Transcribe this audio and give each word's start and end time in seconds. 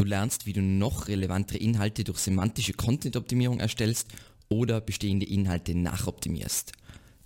Du 0.00 0.06
lernst, 0.06 0.46
wie 0.46 0.54
du 0.54 0.62
noch 0.62 1.08
relevantere 1.08 1.58
Inhalte 1.58 2.04
durch 2.04 2.20
semantische 2.20 2.72
Content-Optimierung 2.72 3.60
erstellst 3.60 4.08
oder 4.48 4.80
bestehende 4.80 5.26
Inhalte 5.26 5.74
nachoptimierst. 5.74 6.72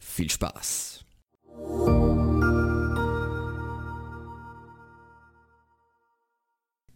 Viel 0.00 0.28
Spaß! 0.28 1.04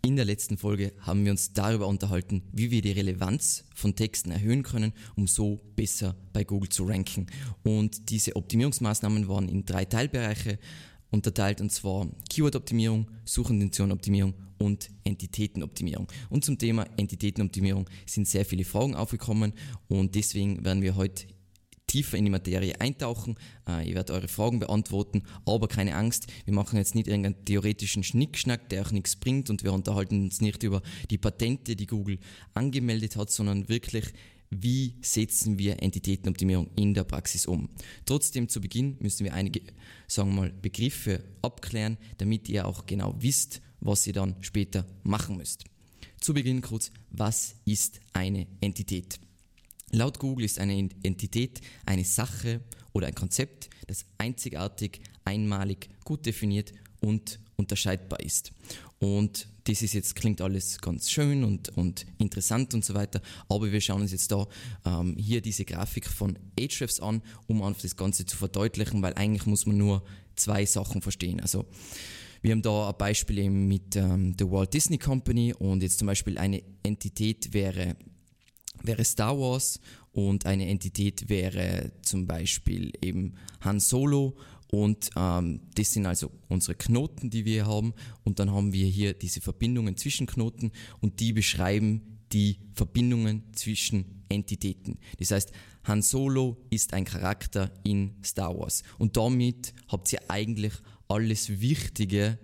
In 0.05 0.17
der 0.17 0.25
letzten 0.25 0.59
Folge 0.59 0.95
haben 0.99 1.25
wir 1.25 1.31
uns 1.31 1.53
darüber 1.53 1.87
unterhalten, 1.87 2.43
wie 2.51 2.73
wir 2.73 2.83
die 2.83 2.91
Relevanz 2.91 3.63
von 3.73 3.95
Texten 3.95 4.33
erhöhen 4.33 4.65
können, 4.65 4.93
um 5.15 5.29
so 5.29 5.61
besser 5.77 6.17
bei 6.33 6.43
Google 6.43 6.71
zu 6.71 6.87
ranken. 6.87 7.29
Und 7.63 8.11
diese 8.11 8.35
Optimierungsmaßnahmen 8.35 9.29
waren 9.29 9.49
in 9.49 9.65
drei 9.65 9.85
Teilbereiche 9.85 10.59
unterteilt 11.11 11.61
und 11.61 11.73
zwar 11.73 12.09
Keyword-Optimierung, 12.29 13.11
Suchintention-Optimierung 13.25 14.35
und 14.59 14.91
Entitätenoptimierung. 15.05 16.09
Und 16.31 16.45
zum 16.45 16.59
Thema 16.59 16.87
Entitätenoptimierung 16.97 17.89
sind 18.07 18.29
sehr 18.29 18.45
viele 18.45 18.65
Fragen 18.65 18.95
aufgekommen 18.95 19.53
und 19.89 20.15
deswegen 20.15 20.65
werden 20.65 20.83
wir 20.83 20.97
heute 20.97 21.27
tiefer 21.89 22.19
in 22.19 22.25
die 22.25 22.31
Materie 22.31 22.81
eintauchen. 22.81 23.37
Äh, 23.67 23.89
ihr 23.89 23.95
werdet 23.95 24.11
eure 24.11 24.29
Fragen 24.29 24.61
beantworten, 24.61 25.23
aber 25.45 25.67
keine 25.67 25.97
Angst, 25.97 26.27
wir 26.45 26.55
machen 26.55 26.77
jetzt 26.77 26.95
nicht 26.95 27.09
irgendeinen 27.09 27.45
theoretischen 27.45 28.05
Schnickschnack, 28.05 28.69
der 28.69 28.83
auch 28.83 28.93
nichts 28.93 29.17
bringt 29.17 29.51
und 29.51 29.65
wir 29.65 29.73
unterhalten 29.73 30.25
uns 30.25 30.41
nicht 30.41 30.63
über 30.63 30.83
die 31.11 31.19
Patente, 31.19 31.75
die 31.75 31.87
Google 31.87 32.19
angemeldet 32.55 33.17
hat, 33.17 33.31
sondern 33.31 33.69
wirklich 33.69 34.13
wie 34.51 34.95
setzen 35.03 35.59
wir 35.59 35.83
Entitätenoptimierung 35.83 36.71
in 36.77 36.95
der 36.95 37.05
Praxis 37.05 37.47
um. 37.47 37.69
Trotzdem 38.05 38.49
zu 38.49 38.61
Beginn 38.61 38.97
müssen 39.01 39.25
wir 39.25 39.35
einige, 39.35 39.61
sagen 40.07 40.31
wir 40.31 40.43
mal, 40.43 40.53
Begriffe 40.53 41.25
abklären, 41.43 41.99
damit 42.19 42.49
ihr 42.49 42.67
auch 42.67 42.87
genau 42.87 43.15
wisst, 43.19 43.61
was 43.81 44.07
ihr 44.07 44.13
dann 44.13 44.37
später 44.41 44.87
machen 45.03 45.37
müsst. 45.37 45.65
Zu 46.21 46.35
Beginn 46.35 46.63
kurz, 46.63 46.91
was 47.11 47.55
ist 47.65 48.01
eine 48.13 48.47
Entität? 48.61 49.21
Laut 49.91 50.19
Google 50.19 50.45
ist 50.45 50.59
eine 50.59 50.91
Entität 51.03 51.61
eine 51.87 52.05
Sache 52.05 52.61
oder 52.93 53.07
ein 53.07 53.15
Konzept, 53.15 53.71
das 53.87 54.05
einzigartig, 54.19 55.01
einmalig, 55.25 55.89
gut 56.05 56.27
definiert 56.27 56.73
und 57.01 57.39
unterscheidbar 57.57 58.21
ist. 58.21 58.53
Und 58.99 59.49
das 59.69 59.83
ist 59.83 59.93
jetzt, 59.93 60.15
klingt 60.15 60.41
alles 60.41 60.79
ganz 60.81 61.11
schön 61.11 61.45
und, 61.45 61.69
und 61.77 62.07
interessant 62.17 62.73
und 62.73 62.85
so 62.85 62.95
weiter, 62.95 63.21
aber 63.51 63.71
wir 63.71 63.81
schauen 63.83 64.01
uns 64.01 64.13
jetzt 64.13 64.33
da 64.33 64.47
ähm, 64.87 65.15
hier 65.19 65.43
diese 65.43 65.67
Grafik 65.67 66.07
von 66.07 66.39
Ahrefs 66.59 67.01
an, 67.01 67.23
um 67.47 67.63
einfach 67.63 67.83
das 67.83 67.95
Ganze 67.95 68.25
zu 68.25 68.37
verdeutlichen, 68.37 69.03
weil 69.03 69.13
eigentlich 69.15 69.45
muss 69.45 69.67
man 69.67 69.77
nur 69.77 70.03
zwei 70.37 70.65
Sachen 70.65 71.03
verstehen. 71.03 71.41
Also 71.41 71.67
wir 72.41 72.53
haben 72.53 72.63
da 72.63 72.89
ein 72.89 72.95
Beispiel 72.97 73.39
eben 73.39 73.69
mit 73.69 73.95
ähm, 73.97 74.35
der 74.39 74.51
Walt 74.51 74.73
Disney 74.73 74.97
Company 74.97 75.53
und 75.53 75.83
jetzt 75.83 75.99
zum 75.99 76.07
Beispiel 76.07 76.39
eine 76.39 76.63
Entität 76.83 77.53
wäre, 77.53 77.97
wäre 78.83 79.05
Star 79.05 79.39
Wars 79.39 79.81
und 80.13 80.47
eine 80.47 80.67
Entität 80.67 81.29
wäre 81.29 81.93
zum 82.01 82.27
Beispiel 82.27 82.93
eben 83.03 83.35
Han 83.61 83.81
Solo 83.81 84.35
und 84.71 85.11
ähm, 85.17 85.61
das 85.75 85.93
sind 85.93 86.07
also 86.07 86.31
unsere 86.49 86.75
Knoten, 86.75 87.31
die 87.31 87.45
wir 87.45 87.67
haben. 87.67 87.95
Und 88.25 88.39
dann 88.39 88.53
haben 88.53 88.73
wir 88.73 88.87
hier 88.87 89.15
diese 89.15 89.41
Verbindungen 89.41 89.97
zwischen 89.97 90.27
Knoten 90.27 90.73
und 91.01 91.21
die 91.21 91.33
beschreiben 91.33 92.19
die 92.33 92.59
Verbindungen 92.75 93.45
zwischen 93.55 94.25
Entitäten. 94.29 94.99
Das 95.19 95.31
heißt, 95.31 95.53
Han 95.85 96.03
Solo 96.03 96.59
ist 96.69 96.93
ein 96.93 97.07
Charakter 97.07 97.73
in 97.83 98.17
Star 98.23 98.57
Wars. 98.59 98.83
Und 98.99 99.17
damit 99.17 99.73
habt 99.89 100.13
ihr 100.13 100.21
eigentlich 100.29 100.75
alles 101.09 101.61
Wichtige 101.61 102.39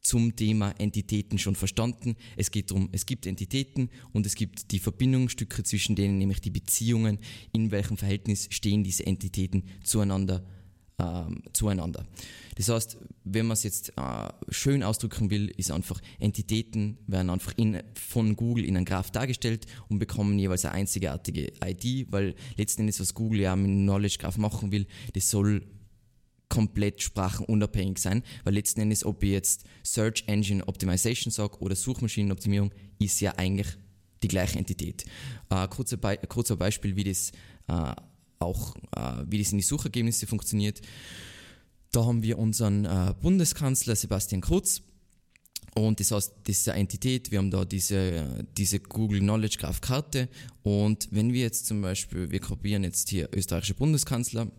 zum 0.00 0.34
Thema 0.34 0.70
Entitäten 0.78 1.38
schon 1.38 1.56
verstanden. 1.56 2.14
Es 2.36 2.50
geht 2.50 2.70
darum, 2.70 2.88
es 2.92 3.04
gibt 3.04 3.26
Entitäten 3.26 3.90
und 4.12 4.24
es 4.24 4.36
gibt 4.36 4.70
die 4.70 4.78
Verbindungsstücke 4.78 5.62
zwischen 5.64 5.96
denen, 5.96 6.16
nämlich 6.16 6.40
die 6.40 6.50
Beziehungen, 6.50 7.18
in 7.52 7.70
welchem 7.70 7.98
Verhältnis 7.98 8.48
stehen 8.50 8.84
diese 8.84 9.04
Entitäten 9.04 9.64
zueinander 9.82 10.42
ähm, 10.98 11.42
zueinander. 11.52 12.06
Das 12.56 12.68
heißt, 12.68 12.96
wenn 13.24 13.46
man 13.46 13.54
es 13.54 13.64
jetzt 13.64 13.92
äh, 13.96 14.28
schön 14.48 14.82
ausdrücken 14.82 15.30
will, 15.30 15.48
ist 15.56 15.70
einfach 15.70 16.00
Entitäten 16.18 16.98
werden 17.06 17.30
einfach 17.30 17.52
in, 17.56 17.82
von 17.94 18.34
Google 18.34 18.64
in 18.64 18.76
einem 18.76 18.86
Graph 18.86 19.10
dargestellt 19.10 19.66
und 19.88 19.98
bekommen 19.98 20.38
jeweils 20.38 20.64
eine 20.64 20.74
einzigartige 20.74 21.52
ID, 21.62 22.10
weil 22.10 22.34
letzten 22.56 22.82
Endes, 22.82 23.00
was 23.00 23.14
Google 23.14 23.40
ja 23.40 23.54
mit 23.56 23.70
Knowledge 23.70 24.16
Graph 24.18 24.38
machen 24.38 24.72
will, 24.72 24.86
das 25.12 25.30
soll 25.30 25.66
komplett 26.48 27.02
sprachenunabhängig 27.02 27.98
sein, 27.98 28.22
weil 28.44 28.54
letzten 28.54 28.80
Endes, 28.80 29.04
ob 29.04 29.22
ich 29.22 29.30
jetzt 29.30 29.64
Search 29.82 30.24
Engine 30.26 30.66
Optimization 30.66 31.30
sage 31.30 31.58
oder 31.58 31.74
Suchmaschinenoptimierung, 31.74 32.72
ist 32.98 33.20
ja 33.20 33.32
eigentlich 33.36 33.76
die 34.22 34.28
gleiche 34.28 34.58
Entität. 34.58 35.04
Äh, 35.50 35.68
kurzer, 35.68 35.98
Be 35.98 36.18
kurzer 36.28 36.56
Beispiel, 36.56 36.96
wie 36.96 37.04
das 37.04 37.32
äh, 37.68 37.92
auch 38.38 38.74
äh, 38.96 39.24
wie 39.26 39.38
das 39.38 39.52
in 39.52 39.58
die 39.58 39.64
Suchergebnisse 39.64 40.26
funktioniert. 40.26 40.80
Da 41.92 42.04
haben 42.04 42.22
wir 42.22 42.38
unseren 42.38 42.84
äh, 42.84 43.14
Bundeskanzler 43.20 43.96
Sebastian 43.96 44.40
Kurz. 44.40 44.82
Und 45.74 46.00
das 46.00 46.10
heißt, 46.10 46.32
das 46.44 46.58
ist 46.58 46.68
eine 46.70 46.80
Entität, 46.80 47.30
wir 47.30 47.38
haben 47.38 47.50
da 47.50 47.66
diese, 47.66 48.46
diese 48.56 48.80
Google 48.80 49.20
Knowledge 49.20 49.58
Graph 49.58 49.82
Karte. 49.82 50.30
Und 50.62 51.08
wenn 51.10 51.34
wir 51.34 51.42
jetzt 51.42 51.66
zum 51.66 51.82
Beispiel, 51.82 52.30
wir 52.30 52.40
kopieren 52.40 52.82
jetzt 52.82 53.10
hier 53.10 53.28
österreichischer 53.34 53.74
Bundeskanzler, 53.74 54.50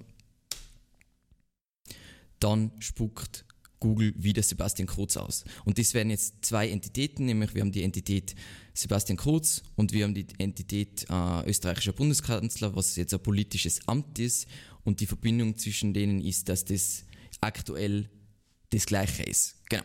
dann 2.39 2.71
spuckt 2.77 3.47
Google 3.79 4.13
wieder 4.17 4.41
Sebastian 4.41 4.88
Kurz 4.88 5.17
aus. 5.17 5.43
Und 5.65 5.77
das 5.77 5.93
werden 5.93 6.09
jetzt 6.09 6.35
zwei 6.41 6.69
Entitäten, 6.69 7.25
nämlich 7.25 7.53
wir 7.53 7.61
haben 7.61 7.71
die 7.71 7.83
Entität 7.83 8.35
Sebastian 8.73 9.17
Kurz 9.17 9.63
und 9.75 9.93
wir 9.93 10.03
haben 10.03 10.13
die 10.13 10.27
Entität 10.38 11.05
äh, 11.09 11.49
österreichischer 11.49 11.93
Bundeskanzler, 11.93 12.75
was 12.75 12.95
jetzt 12.95 13.13
ein 13.13 13.19
politisches 13.19 13.88
Amt 13.88 14.19
ist. 14.19 14.47
Und 14.83 14.99
die 14.99 15.05
Verbindung 15.05 15.57
zwischen 15.57 15.93
denen 15.93 16.21
ist, 16.21 16.47
dass 16.49 16.63
das 16.63 17.03
aktuell 17.41 18.09
das 18.69 18.85
Gleiche 18.85 19.23
ist. 19.23 19.55
Genau. 19.69 19.83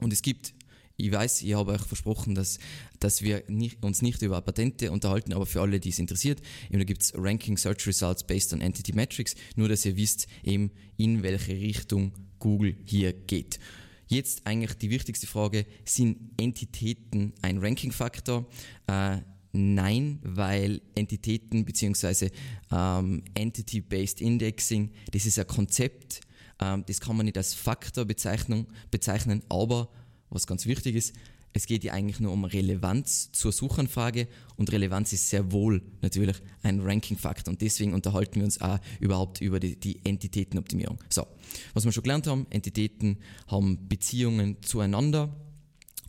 Und 0.00 0.12
es 0.12 0.22
gibt 0.22 0.54
ich 0.96 1.10
weiß, 1.10 1.42
ich 1.42 1.54
habe 1.54 1.72
euch 1.72 1.82
versprochen, 1.82 2.34
dass, 2.34 2.58
dass 3.00 3.22
wir 3.22 3.42
nicht, 3.48 3.82
uns 3.82 4.02
nicht 4.02 4.22
über 4.22 4.40
Patente 4.40 4.92
unterhalten, 4.92 5.32
aber 5.32 5.46
für 5.46 5.60
alle, 5.60 5.80
die 5.80 5.88
es 5.88 5.98
interessiert, 5.98 6.40
eben, 6.68 6.78
da 6.78 6.84
gibt 6.84 7.02
es 7.02 7.12
Ranking 7.16 7.56
Search 7.56 7.86
Results 7.86 8.24
based 8.24 8.52
on 8.52 8.60
Entity 8.60 8.92
Metrics, 8.92 9.34
nur 9.56 9.68
dass 9.68 9.84
ihr 9.84 9.96
wisst, 9.96 10.26
eben 10.44 10.70
in 10.96 11.22
welche 11.22 11.52
Richtung 11.52 12.12
Google 12.42 12.76
hier 12.84 13.12
geht. 13.12 13.60
Jetzt 14.08 14.46
eigentlich 14.46 14.74
die 14.74 14.90
wichtigste 14.90 15.26
Frage, 15.26 15.64
sind 15.84 16.18
Entitäten 16.36 17.32
ein 17.40 17.58
Ranking-Faktor? 17.58 18.44
Äh, 18.88 19.18
nein, 19.52 20.18
weil 20.22 20.82
Entitäten 20.96 21.64
bzw. 21.64 22.30
Ähm, 22.70 23.22
Entity-Based 23.34 24.20
Indexing, 24.20 24.90
das 25.12 25.24
ist 25.24 25.38
ein 25.38 25.46
Konzept, 25.46 26.20
ähm, 26.60 26.84
das 26.86 27.00
kann 27.00 27.16
man 27.16 27.26
nicht 27.26 27.38
als 27.38 27.54
Faktor 27.54 28.04
bezeichnen, 28.04 28.66
bezeichnen 28.90 29.42
aber 29.48 29.88
was 30.28 30.46
ganz 30.46 30.66
wichtig 30.66 30.96
ist, 30.96 31.14
es 31.52 31.66
geht 31.66 31.84
ja 31.84 31.92
eigentlich 31.92 32.20
nur 32.20 32.32
um 32.32 32.44
Relevanz 32.44 33.30
zur 33.32 33.52
Suchanfrage 33.52 34.28
und 34.56 34.72
Relevanz 34.72 35.12
ist 35.12 35.28
sehr 35.28 35.52
wohl 35.52 35.82
natürlich 36.00 36.36
ein 36.62 36.80
Ranking-Faktor 36.80 37.52
und 37.52 37.60
deswegen 37.60 37.94
unterhalten 37.94 38.36
wir 38.36 38.44
uns 38.44 38.60
auch 38.60 38.78
überhaupt 39.00 39.40
über 39.40 39.60
die, 39.60 39.78
die, 39.78 40.00
Entitätenoptimierung. 40.04 40.98
So, 41.10 41.26
was 41.74 41.84
wir 41.84 41.92
schon 41.92 42.02
gelernt 42.02 42.26
haben, 42.26 42.46
Entitäten 42.50 43.18
haben 43.46 43.88
Beziehungen 43.88 44.62
zueinander 44.62 45.34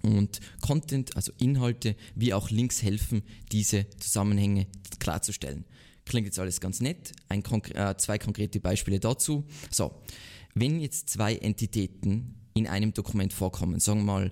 und 0.02 0.40
Content, 0.62 1.16
also 1.16 1.32
Inhalte, 1.40 1.96
wie 2.16 2.34
auch 2.34 2.50
Links 2.50 2.82
helfen, 2.82 3.24
diese 3.52 3.86
Zusammenhänge 4.00 4.68
klarzustellen. 5.00 5.66
Klingt 6.06 6.28
jetzt 6.28 6.40
alles 6.40 6.60
ganz 6.60 6.82
nett. 6.82 7.14
Ein, 7.30 7.44
äh, 7.74 7.96
zwei 7.98 8.18
konkrete 8.18 8.60
Beispiele 8.60 9.00
dazu. 9.00 9.46
So, 9.72 10.02
wenn 10.54 10.82
jetzt 10.82 11.10
zwei 11.10 11.36
Entitäten 11.36 12.36
in 12.54 12.68
einem 12.68 12.94
Dokument 12.94 13.34
vorkommen. 13.34 13.80
Sagen 13.80 14.00
wir 14.00 14.06
mal 14.06 14.32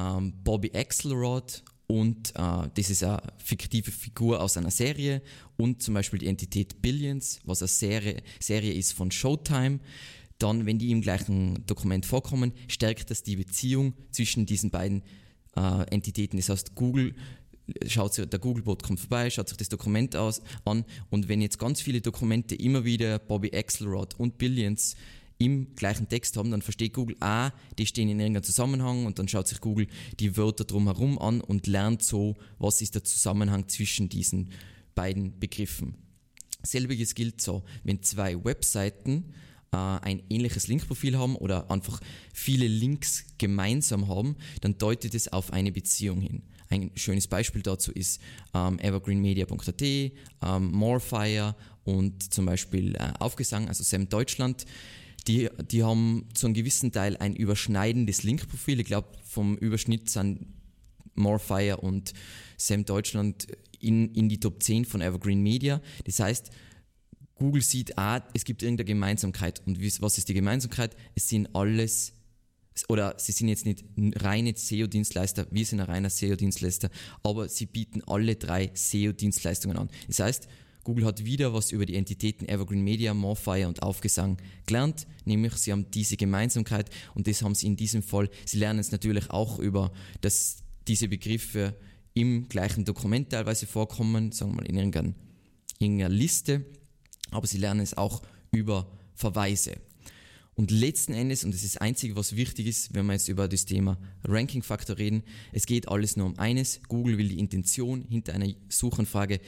ähm, 0.00 0.32
Bobby 0.44 0.70
Axelrod 0.74 1.62
und 1.86 2.30
äh, 2.36 2.68
das 2.74 2.90
ist 2.90 3.02
eine 3.02 3.20
fiktive 3.38 3.90
Figur 3.90 4.40
aus 4.40 4.56
einer 4.56 4.70
Serie 4.70 5.22
und 5.56 5.82
zum 5.82 5.94
Beispiel 5.94 6.20
die 6.20 6.28
Entität 6.28 6.80
Billions, 6.80 7.40
was 7.44 7.62
eine 7.62 7.68
Serie, 7.68 8.22
Serie 8.38 8.72
ist 8.72 8.92
von 8.92 9.10
Showtime. 9.10 9.80
Dann, 10.38 10.64
wenn 10.64 10.78
die 10.78 10.90
im 10.90 11.02
gleichen 11.02 11.66
Dokument 11.66 12.06
vorkommen, 12.06 12.52
stärkt 12.68 13.10
das 13.10 13.22
die 13.22 13.36
Beziehung 13.36 13.94
zwischen 14.10 14.46
diesen 14.46 14.70
beiden 14.70 15.02
äh, 15.56 15.82
Entitäten. 15.90 16.38
Das 16.38 16.48
heißt, 16.48 16.74
Google 16.76 17.14
schaut 17.86 18.14
sich, 18.14 18.26
der 18.26 18.38
Googlebot 18.38 18.82
kommt 18.82 19.00
vorbei, 19.00 19.28
schaut 19.30 19.48
sich 19.48 19.58
das 19.58 19.68
Dokument 19.68 20.16
aus, 20.16 20.42
an 20.64 20.84
und 21.10 21.28
wenn 21.28 21.40
jetzt 21.40 21.58
ganz 21.58 21.80
viele 21.80 22.00
Dokumente 22.00 22.54
immer 22.54 22.84
wieder 22.84 23.18
Bobby 23.18 23.50
Axelrod 23.52 24.18
und 24.18 24.38
Billions 24.38 24.96
im 25.40 25.74
gleichen 25.74 26.08
Text 26.08 26.36
haben, 26.36 26.50
dann 26.50 26.62
versteht 26.62 26.92
Google, 26.92 27.16
ah, 27.20 27.50
die 27.78 27.86
stehen 27.86 28.10
in 28.10 28.20
irgendeinem 28.20 28.44
Zusammenhang 28.44 29.06
und 29.06 29.18
dann 29.18 29.26
schaut 29.26 29.48
sich 29.48 29.60
Google 29.60 29.88
die 30.20 30.36
Wörter 30.36 30.64
drumherum 30.64 31.18
an 31.18 31.40
und 31.40 31.66
lernt 31.66 32.02
so, 32.02 32.36
was 32.58 32.82
ist 32.82 32.94
der 32.94 33.04
Zusammenhang 33.04 33.66
zwischen 33.66 34.10
diesen 34.10 34.50
beiden 34.94 35.40
Begriffen. 35.40 35.94
Selbiges 36.62 37.14
gilt 37.14 37.40
so, 37.40 37.64
wenn 37.84 38.02
zwei 38.02 38.44
Webseiten 38.44 39.32
äh, 39.72 39.76
ein 39.76 40.22
ähnliches 40.28 40.68
Linkprofil 40.68 41.16
haben 41.16 41.36
oder 41.36 41.70
einfach 41.70 42.00
viele 42.34 42.68
Links 42.68 43.24
gemeinsam 43.38 44.08
haben, 44.08 44.36
dann 44.60 44.76
deutet 44.76 45.14
es 45.14 45.28
auf 45.28 45.54
eine 45.54 45.72
Beziehung 45.72 46.20
hin. 46.20 46.42
Ein 46.68 46.90
schönes 46.96 47.26
Beispiel 47.26 47.62
dazu 47.62 47.92
ist 47.92 48.20
ähm, 48.54 48.78
evergreenmedia.at, 48.78 49.82
ähm, 49.82 50.12
Morefire 50.70 51.56
und 51.84 52.32
zum 52.32 52.44
Beispiel 52.44 52.94
äh, 52.96 53.12
Aufgesang, 53.18 53.68
also 53.68 53.82
Sam 53.82 54.08
Deutschland. 54.08 54.66
Die, 55.26 55.48
die 55.70 55.82
haben 55.82 56.28
zu 56.34 56.46
einem 56.46 56.54
gewissen 56.54 56.92
Teil 56.92 57.16
ein 57.16 57.36
überschneidendes 57.36 58.22
Linkprofil. 58.22 58.80
Ich 58.80 58.86
glaube, 58.86 59.08
vom 59.24 59.56
Überschnitt 59.56 60.08
sind 60.08 60.46
Morefire 61.14 61.78
und 61.78 62.12
Sam 62.56 62.84
Deutschland 62.84 63.46
in, 63.80 64.12
in 64.14 64.28
die 64.28 64.40
Top 64.40 64.62
10 64.62 64.84
von 64.84 65.00
Evergreen 65.00 65.42
Media. 65.42 65.80
Das 66.04 66.20
heißt, 66.20 66.50
Google 67.40 67.62
sieht, 67.62 67.96
ah, 67.96 68.22
es 68.34 68.44
gibt 68.44 68.62
irgendeine 68.62 68.84
Gemeinsamkeit. 68.84 69.62
Und 69.66 69.80
was 70.02 70.18
ist 70.18 70.28
die 70.28 70.34
Gemeinsamkeit? 70.34 70.94
Es 71.14 71.28
sind 71.28 71.54
alles, 71.54 72.12
oder 72.88 73.14
sie 73.18 73.32
sind 73.32 73.48
jetzt 73.48 73.64
nicht 73.64 73.84
reine 74.16 74.54
SEO-Dienstleister, 74.54 75.46
wir 75.50 75.64
sind 75.64 75.80
ein 75.80 75.86
reiner 75.86 76.10
SEO-Dienstleister, 76.10 76.90
aber 77.22 77.48
sie 77.48 77.66
bieten 77.66 78.02
alle 78.06 78.36
drei 78.36 78.70
SEO-Dienstleistungen 78.74 79.78
an. 79.78 79.88
Das 80.06 80.20
heißt, 80.20 80.48
Google 80.84 81.04
hat 81.04 81.24
wieder 81.24 81.52
was 81.52 81.72
über 81.72 81.86
die 81.86 81.96
Entitäten 81.96 82.48
Evergreen 82.48 82.82
Media, 82.82 83.14
Morfire 83.14 83.68
und 83.68 83.82
Aufgesang 83.82 84.38
gelernt, 84.66 85.06
nämlich 85.24 85.54
sie 85.54 85.72
haben 85.72 85.90
diese 85.90 86.16
Gemeinsamkeit 86.16 86.90
und 87.14 87.26
das 87.26 87.42
haben 87.42 87.54
sie 87.54 87.66
in 87.66 87.76
diesem 87.76 88.02
Fall. 88.02 88.30
Sie 88.44 88.58
lernen 88.58 88.78
es 88.78 88.92
natürlich 88.92 89.30
auch 89.30 89.58
über, 89.58 89.92
dass 90.20 90.62
diese 90.88 91.08
Begriffe 91.08 91.76
im 92.14 92.48
gleichen 92.48 92.84
Dokument 92.84 93.30
teilweise 93.30 93.66
vorkommen, 93.66 94.32
sagen 94.32 94.52
wir 94.52 94.56
mal 94.56 94.66
in 94.66 94.76
irgendeiner, 94.76 96.08
Liste 96.08 96.64
aber 97.30 97.46
sie 97.46 97.58
lernen 97.58 97.80
es 97.80 97.96
auch 97.96 98.22
über 98.52 98.90
Verweise. 99.14 99.76
Und 100.54 100.70
letzten 100.70 101.14
Endes, 101.14 101.44
und 101.44 101.54
das 101.54 101.62
ist 101.62 101.76
das 101.76 101.80
Einzige, 101.80 102.16
was 102.16 102.36
wichtig 102.36 102.66
ist, 102.66 102.94
wenn 102.94 103.06
wir 103.06 103.14
jetzt 103.14 103.28
über 103.28 103.48
das 103.48 103.64
Thema 103.64 103.96
Ranking-Faktor 104.24 104.98
reden, 104.98 105.22
es 105.52 105.64
geht 105.64 105.88
alles 105.88 106.16
nur 106.16 106.26
um 106.26 106.38
eines. 106.38 106.80
Google 106.88 107.16
will 107.16 107.28
die 107.28 107.38
Intention 107.38 108.02
hinter 108.02 108.34
einer 108.34 108.52
Suchanfrage 108.68 109.40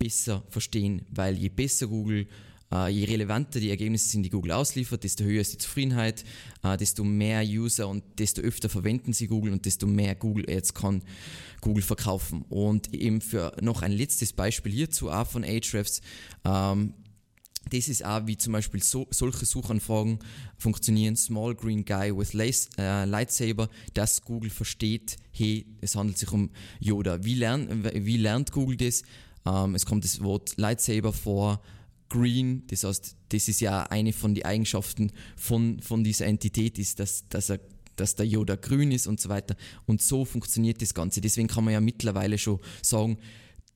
besser 0.00 0.42
verstehen, 0.48 1.02
weil 1.10 1.36
je 1.36 1.50
besser 1.50 1.86
Google, 1.86 2.26
äh, 2.72 2.88
je 2.88 3.04
relevanter 3.04 3.60
die 3.60 3.70
Ergebnisse 3.70 4.08
sind, 4.08 4.22
die 4.22 4.30
Google 4.30 4.52
ausliefert, 4.52 5.04
desto 5.04 5.24
höher 5.24 5.42
ist 5.42 5.52
die 5.52 5.58
Zufriedenheit, 5.58 6.24
äh, 6.62 6.76
desto 6.76 7.04
mehr 7.04 7.44
User 7.44 7.86
und 7.86 8.02
desto 8.18 8.40
öfter 8.40 8.68
verwenden 8.68 9.12
sie 9.12 9.26
Google 9.26 9.52
und 9.52 9.66
desto 9.66 9.86
mehr 9.86 10.14
Google 10.14 10.46
Ads 10.48 10.74
kann 10.74 11.02
Google 11.60 11.82
verkaufen. 11.82 12.44
Und 12.48 12.94
eben 12.94 13.20
für 13.20 13.54
noch 13.60 13.82
ein 13.82 13.92
letztes 13.92 14.32
Beispiel 14.32 14.72
hierzu, 14.72 15.10
auch 15.10 15.26
von 15.26 15.44
Ahrefs, 15.44 16.00
ähm, 16.44 16.94
das 17.68 17.88
ist 17.88 18.04
auch, 18.04 18.26
wie 18.26 18.38
zum 18.38 18.54
Beispiel 18.54 18.82
so, 18.82 19.06
solche 19.10 19.44
Suchanfragen 19.44 20.18
funktionieren. 20.56 21.14
Small 21.14 21.54
Green 21.54 21.84
Guy 21.84 22.16
with 22.16 22.32
Lace, 22.32 22.70
äh, 22.78 23.04
Lightsaber, 23.04 23.68
dass 23.92 24.22
Google 24.22 24.50
versteht, 24.50 25.16
hey, 25.30 25.66
es 25.82 25.94
handelt 25.94 26.16
sich 26.16 26.32
um 26.32 26.50
Yoda. 26.80 27.22
Wie, 27.22 27.34
lern, 27.34 27.84
wie 27.94 28.16
lernt 28.16 28.50
Google 28.50 28.78
das? 28.78 29.02
Ähm, 29.46 29.74
es 29.74 29.86
kommt 29.86 30.04
das 30.04 30.22
Wort 30.22 30.56
Lightsaber 30.56 31.12
vor. 31.12 31.60
Green, 32.08 32.66
das 32.66 32.82
heißt, 32.82 33.16
das 33.28 33.48
ist 33.48 33.60
ja 33.60 33.84
eine 33.84 34.12
von 34.12 34.34
den 34.34 34.44
Eigenschaften 34.44 35.12
von, 35.36 35.80
von 35.80 36.02
dieser 36.02 36.26
Entität, 36.26 36.76
ist, 36.78 36.98
dass, 36.98 37.28
dass, 37.28 37.50
er, 37.50 37.60
dass 37.94 38.16
der 38.16 38.26
Yoda 38.26 38.56
grün 38.56 38.90
ist 38.90 39.06
und 39.06 39.20
so 39.20 39.28
weiter. 39.28 39.54
Und 39.86 40.02
so 40.02 40.24
funktioniert 40.24 40.82
das 40.82 40.92
Ganze. 40.92 41.20
Deswegen 41.20 41.46
kann 41.46 41.64
man 41.64 41.72
ja 41.72 41.80
mittlerweile 41.80 42.36
schon 42.36 42.58
sagen, 42.82 43.18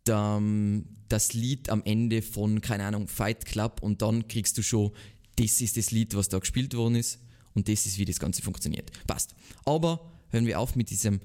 das 0.05 1.32
Lied 1.32 1.70
am 1.70 1.82
Ende 1.84 2.20
von, 2.22 2.61
keine 2.61 2.84
Ahnung, 2.84 3.08
Fight 3.08 3.46
Club 3.46 3.82
und 3.82 4.02
dann 4.02 4.28
kriegst 4.28 4.58
du 4.58 4.62
schon, 4.62 4.90
das 5.37 5.61
ist 5.61 5.76
das 5.76 5.93
Lied, 5.93 6.14
was 6.14 6.28
da 6.28 6.38
gespielt 6.38 6.75
worden 6.75 6.96
ist 6.96 7.20
und 7.55 7.69
das 7.69 7.87
ist, 7.87 7.99
wie 7.99 8.05
das 8.05 8.19
Ganze 8.19 8.43
funktioniert. 8.43 8.90
Passt. 9.06 9.34
Aber 9.64 10.12
hören 10.31 10.46
wir 10.46 10.61
auf 10.61 10.76
mit 10.76 10.90
diesem 10.90 11.20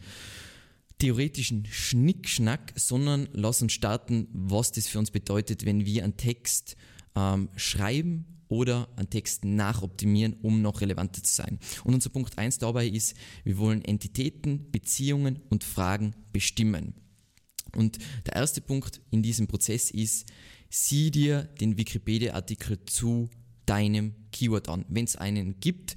theoretischen 0.99 1.65
Schnickschnack, 1.65 2.73
sondern 2.75 3.29
lass 3.33 3.61
uns 3.61 3.73
starten, 3.73 4.27
was 4.31 4.71
das 4.71 4.87
für 4.87 4.99
uns 4.99 5.11
bedeutet, 5.11 5.65
wenn 5.65 5.85
wir 5.85 6.03
einen 6.03 6.17
Text 6.17 6.75
ähm, 7.15 7.49
schreiben 7.55 8.25
oder 8.49 8.89
einen 8.95 9.09
Text 9.09 9.45
nachoptimieren, 9.45 10.33
um 10.41 10.61
noch 10.61 10.81
relevanter 10.81 11.23
zu 11.23 11.33
sein. 11.33 11.59
Und 11.83 11.93
unser 11.93 12.09
Punkt 12.09 12.37
1 12.37 12.57
dabei 12.57 12.87
ist, 12.87 13.15
wir 13.43 13.57
wollen 13.57 13.83
Entitäten, 13.83 14.71
Beziehungen 14.71 15.39
und 15.49 15.63
Fragen 15.63 16.15
bestimmen. 16.33 16.93
Und 17.75 17.99
der 18.25 18.35
erste 18.35 18.61
Punkt 18.61 19.01
in 19.11 19.21
diesem 19.21 19.47
Prozess 19.47 19.91
ist, 19.91 20.27
sieh 20.69 21.11
dir 21.11 21.43
den 21.43 21.77
Wikipedia-Artikel 21.77 22.83
zu 22.85 23.29
deinem 23.65 24.15
Keyword 24.31 24.67
an. 24.67 24.85
Wenn 24.89 25.05
es 25.05 25.15
einen 25.15 25.59
gibt, 25.59 25.95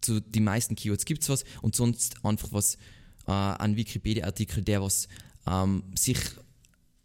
zu 0.00 0.20
den 0.20 0.44
meisten 0.44 0.74
Keywords 0.74 1.04
gibt 1.04 1.22
es 1.22 1.28
was 1.28 1.44
und 1.60 1.76
sonst 1.76 2.24
einfach 2.24 2.48
was 2.52 2.78
äh, 3.26 3.32
an 3.32 3.76
Wikipedia-Artikel, 3.76 4.62
der 4.62 4.82
was 4.82 5.08
ähm, 5.46 5.84
sich 5.94 6.18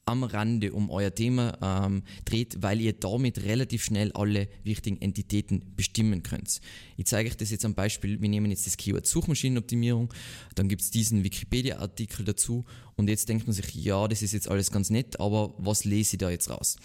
am 0.08 0.24
Rande 0.24 0.72
um 0.72 0.90
euer 0.90 1.14
Thema 1.14 1.58
ähm, 1.62 2.04
dreht, 2.24 2.62
weil 2.62 2.80
ihr 2.80 2.94
damit 2.94 3.44
relativ 3.44 3.84
schnell 3.84 4.12
alle 4.14 4.48
wichtigen 4.64 5.02
Entitäten 5.02 5.74
bestimmen 5.76 6.24
könnt. 6.24 6.62
Ich 6.96 7.06
zeige 7.06 7.30
euch 7.30 7.36
das 7.36 7.52
jetzt 7.52 7.66
am 7.66 7.76
Beispiel, 7.76 8.22
wir 8.22 8.30
nehmen 8.30 8.50
jetzt 8.50 8.66
das 8.66 8.78
Keyword 8.78 9.06
Suchmaschinenoptimierung, 9.06 10.14
dann 10.56 10.70
gibt 10.70 10.82
es 10.82 10.92
diesen 10.92 11.24
Wikipedia-Artikel 11.26 12.24
dazu 12.24 12.64
und 12.96 13.10
jetzt 13.10 13.28
denkt 13.28 13.48
man 13.48 13.54
sich, 13.54 13.76
ja, 13.76 14.08
das 14.08 14.22
ist 14.22 14.32
jetzt 14.32 14.50
alles 14.50 14.72
ganz 14.72 14.90
nett, 14.90 15.20
aber 15.20 15.54
was 15.58 15.84
lese 15.84 16.16
ich 16.16 16.20
da 16.20 16.30
jetzt 16.30 16.50
raus? 16.50 16.78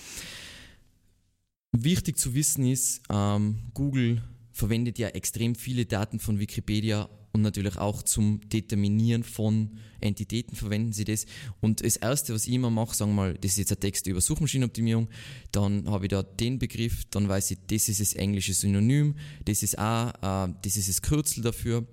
Wichtig 1.70 2.18
zu 2.18 2.34
wissen 2.34 2.66
ist, 2.66 3.02
ähm, 3.08 3.60
Google 3.72 4.20
verwendet 4.52 4.98
ja 4.98 5.08
extrem 5.08 5.54
viele 5.54 5.86
Daten 5.86 6.18
von 6.18 6.38
Wikipedia 6.38 7.08
und 7.32 7.42
natürlich 7.42 7.76
auch 7.78 8.02
zum 8.02 8.40
Determinieren 8.48 9.22
von 9.22 9.78
Entitäten 10.00 10.54
verwenden 10.54 10.92
sie 10.92 11.04
das. 11.04 11.24
Und 11.60 11.84
das 11.84 11.96
erste, 11.96 12.34
was 12.34 12.46
ich 12.46 12.52
immer 12.52 12.70
mache, 12.70 12.94
sagen 12.94 13.12
wir 13.12 13.16
mal, 13.16 13.34
das 13.34 13.52
ist 13.52 13.58
jetzt 13.58 13.72
ein 13.72 13.80
Text 13.80 14.06
über 14.06 14.20
Suchmaschinenoptimierung, 14.20 15.08
dann 15.50 15.88
habe 15.88 16.06
ich 16.06 16.10
da 16.10 16.22
den 16.22 16.58
Begriff, 16.58 17.04
dann 17.06 17.28
weiß 17.28 17.52
ich, 17.52 17.58
das 17.68 17.88
ist 17.88 18.00
das 18.00 18.12
englische 18.12 18.52
Synonym, 18.52 19.14
das 19.44 19.62
ist 19.62 19.78
auch, 19.78 20.08
äh, 20.08 20.52
das 20.62 20.76
ist 20.76 20.88
das 20.88 21.00
Kürzel 21.00 21.42
dafür. 21.42 21.86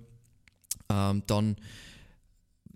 Ähm, 0.91 1.23
dann 1.27 1.55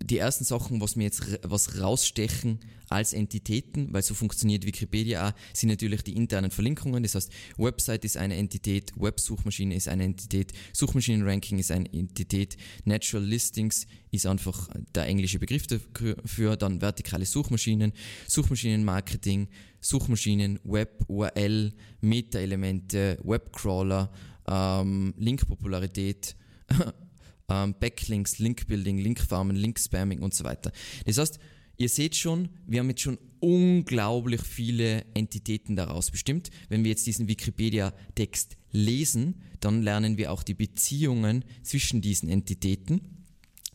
die 0.02 0.18
ersten 0.18 0.44
Sachen, 0.44 0.80
was 0.80 0.96
mir 0.96 1.04
jetzt 1.04 1.22
was 1.42 1.80
rausstechen 1.80 2.58
als 2.88 3.12
Entitäten, 3.12 3.92
weil 3.92 4.02
so 4.02 4.14
funktioniert 4.14 4.66
Wikipedia 4.66 5.28
auch, 5.28 5.32
sind 5.52 5.68
natürlich 5.68 6.02
die 6.02 6.16
internen 6.16 6.50
Verlinkungen. 6.50 7.02
Das 7.02 7.14
heißt, 7.14 7.32
Website 7.56 8.04
ist 8.04 8.16
eine 8.16 8.36
Entität, 8.36 8.92
Websuchmaschine 8.96 9.74
ist 9.74 9.88
eine 9.88 10.04
Entität, 10.04 10.52
Suchmaschinenranking 10.72 11.58
ist 11.58 11.70
eine 11.70 11.92
Entität, 11.92 12.56
Natural 12.84 13.24
Listings 13.24 13.86
ist 14.10 14.26
einfach 14.26 14.68
der 14.94 15.06
englische 15.06 15.38
Begriff 15.38 15.66
dafür, 15.66 16.56
dann 16.56 16.80
vertikale 16.80 17.24
Suchmaschinen, 17.24 17.92
Suchmaschinenmarketing, 18.28 19.48
Suchmaschinen, 19.80 20.60
Web, 20.64 21.04
URL, 21.08 21.72
Meta-Elemente, 22.00 23.18
Webcrawler, 23.22 24.10
ähm, 24.48 25.14
Linkpopularität, 25.16 26.36
ähm, 27.48 27.74
Backlinks, 27.78 28.38
Linkbuilding, 28.38 28.98
Linkfarmen, 28.98 29.56
Linkspamming 29.56 30.20
und 30.20 30.34
so 30.34 30.44
weiter. 30.44 30.72
Das 31.06 31.18
heißt, 31.18 31.38
ihr 31.76 31.88
seht 31.88 32.16
schon, 32.16 32.48
wir 32.66 32.80
haben 32.80 32.88
jetzt 32.88 33.02
schon 33.02 33.18
unglaublich 33.40 34.40
viele 34.42 35.04
Entitäten 35.14 35.76
daraus 35.76 36.10
bestimmt. 36.10 36.50
Wenn 36.68 36.84
wir 36.84 36.90
jetzt 36.90 37.06
diesen 37.06 37.28
Wikipedia-Text 37.28 38.56
lesen, 38.70 39.42
dann 39.60 39.82
lernen 39.82 40.16
wir 40.16 40.32
auch 40.32 40.42
die 40.42 40.54
Beziehungen 40.54 41.44
zwischen 41.62 42.00
diesen 42.00 42.28
Entitäten. 42.28 43.00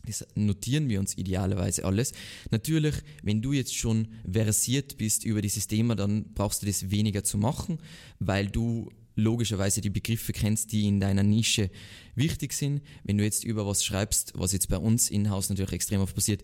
Das 0.06 0.26
notieren 0.34 0.88
wir 0.88 0.98
uns 0.98 1.16
idealerweise 1.16 1.84
alles. 1.84 2.12
Natürlich, 2.50 2.94
wenn 3.22 3.42
du 3.42 3.52
jetzt 3.52 3.76
schon 3.76 4.08
versiert 4.30 4.96
bist 4.96 5.24
über 5.24 5.42
dieses 5.42 5.66
Thema, 5.66 5.94
dann 5.94 6.32
brauchst 6.34 6.62
du 6.62 6.66
das 6.66 6.90
weniger 6.90 7.22
zu 7.22 7.38
machen, 7.38 7.78
weil 8.18 8.48
du 8.48 8.90
logischerweise 9.20 9.80
die 9.80 9.90
Begriffe 9.90 10.32
kennst, 10.32 10.72
die 10.72 10.86
in 10.86 11.00
deiner 11.00 11.22
Nische 11.22 11.70
wichtig 12.14 12.52
sind. 12.52 12.82
Wenn 13.04 13.18
du 13.18 13.24
jetzt 13.24 13.44
über 13.44 13.66
was 13.66 13.84
schreibst, 13.84 14.32
was 14.34 14.52
jetzt 14.52 14.68
bei 14.68 14.78
uns 14.78 15.10
in-house 15.10 15.48
natürlich 15.48 15.72
extrem 15.72 16.00
oft 16.00 16.14
passiert, 16.14 16.42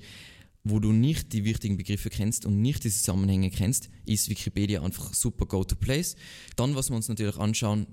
wo 0.65 0.81
du 0.81 0.93
nicht 0.93 1.33
die 1.33 1.45
wichtigen 1.45 1.77
Begriffe 1.77 2.11
kennst 2.11 2.45
und 2.45 2.61
nicht 2.61 2.83
die 2.85 2.91
Zusammenhänge 2.91 3.51
kennst, 3.51 3.89
ist 4.05 4.29
Wikipedia 4.29 4.83
einfach 4.83 5.15
super 5.15 5.47
go-to-place. 5.47 6.17
Dann, 6.57 6.75
was 6.75 6.91
wir 6.91 6.97
uns 6.97 7.09
natürlich 7.09 7.37
anschauen, 7.37 7.87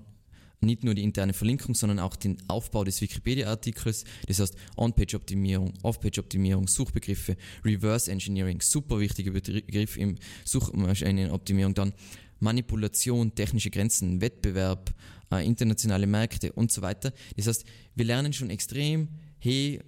nicht 0.60 0.82
nur 0.82 0.94
die 0.94 1.02
interne 1.02 1.34
Verlinkung, 1.34 1.74
sondern 1.74 1.98
auch 1.98 2.16
den 2.16 2.38
Aufbau 2.48 2.84
des 2.84 3.00
Wikipedia-Artikels. 3.00 4.04
Das 4.26 4.40
heißt 4.40 4.56
On-Page-Optimierung, 4.76 5.74
Off-Page-Optimierung, 5.82 6.66
Suchbegriffe, 6.68 7.36
Reverse 7.64 8.10
Engineering, 8.10 8.60
super 8.60 8.98
wichtiger 8.98 9.30
Begriff 9.32 9.96
im 9.96 10.16
Suchmaschinenoptimierung. 10.44 11.74
Dann 11.74 11.92
Manipulation, 12.40 13.34
technische 13.34 13.70
Grenzen, 13.70 14.20
Wettbewerb, 14.20 14.94
äh, 15.30 15.46
internationale 15.46 16.06
Märkte 16.06 16.52
und 16.52 16.70
so 16.72 16.82
weiter. 16.82 17.12
Das 17.36 17.46
heißt, 17.46 17.64
wir 17.94 18.04
lernen 18.04 18.32
schon 18.32 18.50
extrem, 18.50 19.08
hey, 19.38 19.80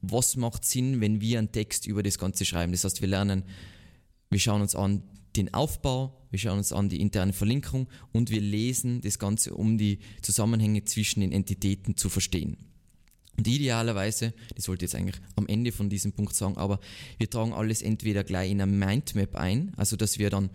was 0.00 0.36
macht 0.36 0.64
Sinn, 0.64 1.00
wenn 1.00 1.20
wir 1.20 1.38
einen 1.38 1.52
Text 1.52 1.86
über 1.86 2.02
das 2.02 2.18
Ganze 2.18 2.44
schreiben? 2.44 2.72
Das 2.72 2.84
heißt, 2.84 3.00
wir 3.00 3.08
lernen, 3.08 3.44
wir 4.30 4.38
schauen 4.38 4.60
uns 4.60 4.74
an, 4.74 5.02
den 5.36 5.54
Aufbau, 5.54 6.26
wir 6.30 6.38
schauen 6.38 6.58
uns 6.58 6.72
an 6.72 6.88
die 6.88 7.00
interne 7.00 7.32
Verlinkung 7.32 7.88
und 8.12 8.30
wir 8.30 8.40
lesen 8.40 9.00
das 9.00 9.18
Ganze, 9.18 9.54
um 9.54 9.78
die 9.78 9.98
Zusammenhänge 10.20 10.84
zwischen 10.84 11.20
den 11.20 11.32
Entitäten 11.32 11.96
zu 11.96 12.08
verstehen. 12.08 12.56
Und 13.38 13.48
idealerweise, 13.48 14.34
das 14.54 14.68
wollte 14.68 14.84
ich 14.84 14.92
jetzt 14.92 15.00
eigentlich 15.00 15.20
am 15.36 15.46
Ende 15.46 15.72
von 15.72 15.88
diesem 15.88 16.12
Punkt 16.12 16.34
sagen, 16.34 16.58
aber 16.58 16.80
wir 17.18 17.30
tragen 17.30 17.54
alles 17.54 17.80
entweder 17.80 18.24
gleich 18.24 18.50
in 18.50 18.60
eine 18.60 18.70
Mindmap 18.70 19.36
ein, 19.36 19.72
also 19.76 19.96
dass 19.96 20.18
wir 20.18 20.28
dann 20.28 20.50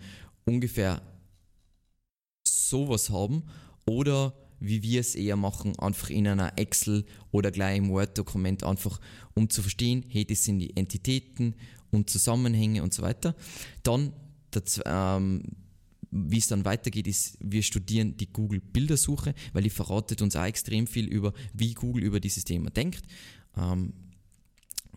ungefähr 0.48 1.02
sowas 2.44 3.10
haben, 3.10 3.44
oder 3.86 4.34
wie 4.60 4.82
wir 4.82 5.00
es 5.00 5.14
eher 5.14 5.36
machen, 5.36 5.78
einfach 5.78 6.10
in 6.10 6.26
einer 6.26 6.58
Excel 6.58 7.04
oder 7.30 7.50
gleich 7.50 7.78
im 7.78 7.90
Word-Dokument, 7.90 8.64
einfach 8.64 9.00
um 9.34 9.48
zu 9.48 9.62
verstehen, 9.62 10.04
hey, 10.08 10.24
das 10.24 10.44
sind 10.44 10.58
die 10.58 10.76
Entitäten 10.76 11.54
und 11.90 12.10
Zusammenhänge 12.10 12.82
und 12.82 12.92
so 12.92 13.02
weiter. 13.02 13.36
Dann, 13.82 14.12
das, 14.50 14.80
ähm, 14.84 15.42
wie 16.10 16.38
es 16.38 16.48
dann 16.48 16.64
weitergeht, 16.64 17.06
ist, 17.06 17.38
wir 17.40 17.62
studieren 17.62 18.16
die 18.16 18.32
Google-Bildersuche, 18.32 19.34
weil 19.52 19.62
die 19.62 19.70
verratet 19.70 20.22
uns 20.22 20.34
auch 20.34 20.44
extrem 20.44 20.86
viel 20.86 21.06
über, 21.06 21.32
wie 21.52 21.74
Google 21.74 22.02
über 22.02 22.18
dieses 22.18 22.44
Thema 22.44 22.70
denkt. 22.70 23.04
Ähm, 23.56 23.92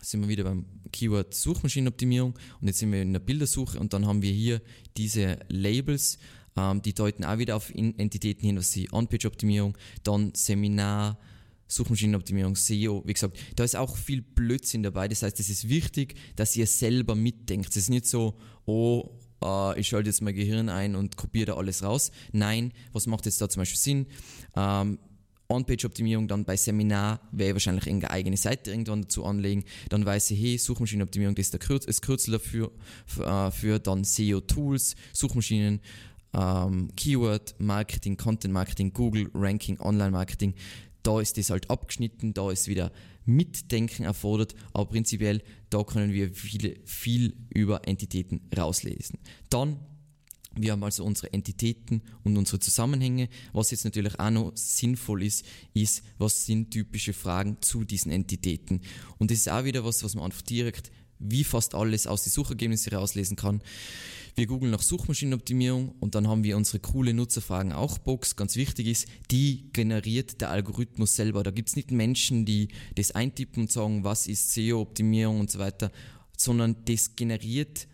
sind 0.02 0.22
wir 0.22 0.28
wieder 0.28 0.44
beim 0.44 0.66
Keyword 0.92 1.34
Suchmaschinenoptimierung 1.34 2.38
und 2.60 2.68
jetzt 2.68 2.80
sind 2.80 2.92
wir 2.92 3.02
in 3.02 3.14
der 3.14 3.20
Bildersuche 3.20 3.80
und 3.80 3.94
dann 3.94 4.06
haben 4.06 4.22
wir 4.22 4.32
hier 4.32 4.62
diese 4.98 5.40
Labels, 5.48 6.18
ähm, 6.58 6.82
die 6.82 6.94
deuten 6.94 7.24
auch 7.24 7.38
wieder 7.38 7.56
auf 7.56 7.72
Entitäten 7.74 8.46
hin, 8.46 8.58
was 8.58 8.72
die 8.72 8.92
On-Page-Optimierung, 8.92 9.78
dann 10.04 10.34
Seminar, 10.36 11.18
Suchmaschinenoptimierung, 11.68 12.56
SEO, 12.56 13.04
wie 13.06 13.14
gesagt, 13.14 13.38
da 13.56 13.64
ist 13.64 13.78
auch 13.78 13.96
viel 13.96 14.22
Blödsinn 14.22 14.84
dabei. 14.84 15.08
Das 15.08 15.24
heißt, 15.24 15.40
es 15.40 15.50
ist 15.50 15.70
wichtig, 15.70 16.16
dass 16.36 16.56
ihr 16.56 16.68
selber 16.68 17.16
mitdenkt. 17.16 17.70
Es 17.70 17.78
ist 17.78 17.90
nicht 17.90 18.06
so, 18.06 18.38
oh, 18.66 19.10
äh, 19.42 19.80
ich 19.80 19.88
schalte 19.88 20.10
jetzt 20.10 20.22
mein 20.22 20.36
Gehirn 20.36 20.68
ein 20.68 20.96
und 20.96 21.16
kopiere 21.16 21.48
da 21.48 21.54
alles 21.56 21.84
raus. 21.84 22.12
Nein, 22.34 22.74
was 22.92 23.08
macht 23.08 23.26
jetzt 23.26 23.40
da 23.42 23.48
zum 23.48 23.62
Beispiel 23.62 23.80
Sinn? 23.80 24.08
Ähm, 24.56 25.00
On-Page-Optimierung 25.52 26.28
dann 26.28 26.46
bei 26.46 26.56
Seminar 26.56 27.20
ich 27.32 27.54
wahrscheinlich 27.54 27.88
eine 27.88 28.10
eigene 28.10 28.38
Seite 28.38 28.72
irgendwann 28.72 29.04
dazu 29.04 29.26
anlegen. 29.26 29.64
Dann 29.90 30.06
weiß 30.06 30.32
ich, 30.32 30.40
hey, 30.42 30.58
Suchmaschinenoptimierung, 30.58 31.36
das 31.36 31.48
ist 31.48 31.54
der 31.54 31.60
Kürz, 31.60 31.86
das 31.86 32.02
Kürzel 32.02 32.34
dafür, 32.34 32.72
für, 33.06 33.26
äh, 33.26 33.52
für 33.52 33.80
dann 33.80 34.04
SEO-Tools, 34.04 34.96
Suchmaschinen, 35.14 35.82
ähm, 36.34 36.90
Keyword, 36.96 37.56
Marketing, 37.60 38.18
Content 38.18 38.54
Marketing, 38.54 38.94
Google, 38.94 39.30
Ranking, 39.34 39.80
Online-Marketing. 39.80 40.54
Da 41.04 41.20
ist 41.20 41.38
das 41.38 41.50
halt 41.50 41.70
abgeschnitten, 41.70 42.34
da 42.34 42.52
ist 42.52 42.68
wieder 42.68 42.92
Mitdenken 43.26 44.04
erfordert, 44.04 44.56
aber 44.74 44.86
prinzipiell 44.86 45.42
da 45.70 45.84
können 45.84 46.14
wir 46.14 46.34
viele, 46.34 46.76
viel 46.86 47.36
über 47.50 47.88
Entitäten 47.88 48.42
rauslesen. 48.58 49.20
Dann 49.50 49.80
wir 50.56 50.74
haben 50.74 50.84
also 50.84 51.06
unsere 51.06 51.32
Entitäten 51.34 52.02
und 52.24 52.38
unsere 52.38 52.60
Zusammenhänge. 52.60 53.30
Was 53.54 53.72
jetzt 53.72 53.86
natürlich 53.86 54.20
auch 54.20 54.30
noch 54.30 54.52
sinnvoll 54.56 55.24
ist, 55.24 55.46
ist, 55.74 56.04
was 56.18 56.46
sind 56.46 56.72
typische 56.72 57.14
Fragen 57.14 57.58
zu 57.62 57.84
diesen 57.84 58.12
Entitäten. 58.12 58.82
Und 59.18 59.32
das 59.32 59.40
ist 59.40 59.50
auch 59.50 59.64
wieder 59.64 59.86
was, 59.86 60.04
was 60.04 60.16
man 60.16 60.26
einfach 60.26 60.42
direkt 60.42 60.92
wie 61.22 61.44
fast 61.44 61.76
alles 61.76 62.08
aus 62.08 62.24
den 62.24 62.32
Suchergebnissen 62.32 62.94
rauslesen 62.94 63.38
kann. 63.38 63.62
Wir 64.36 64.48
googeln 64.48 64.72
nach 64.72 64.82
Suchmaschinenoptimierung 64.82 65.90
und 66.00 66.16
dann 66.16 66.28
haben 66.28 66.44
wir 66.44 66.58
unsere 66.58 66.80
coole 66.80 67.14
Nutzerfragen 67.14 67.74
auch 67.74 67.98
Box, 67.98 68.36
ganz 68.36 68.56
wichtig 68.56 68.88
ist, 68.88 69.08
die 69.30 69.70
generiert 69.74 70.42
der 70.42 70.50
Algorithmus 70.50 71.16
selber. 71.16 71.44
Da 71.44 71.52
gibt 71.52 71.70
es 71.70 71.76
nicht 71.76 71.92
Menschen, 71.92 72.46
die 72.46 72.70
das 72.96 73.12
eintippen 73.12 73.64
und 73.64 73.72
sagen, 73.72 74.04
was 74.04 74.28
ist 74.28 74.54
SEO-Optimierung 74.54 75.40
und 75.40 75.52
so 75.52 75.60
weiter, 75.60 75.92
sondern 76.38 76.78
das 76.86 77.16
generiert 77.16 77.88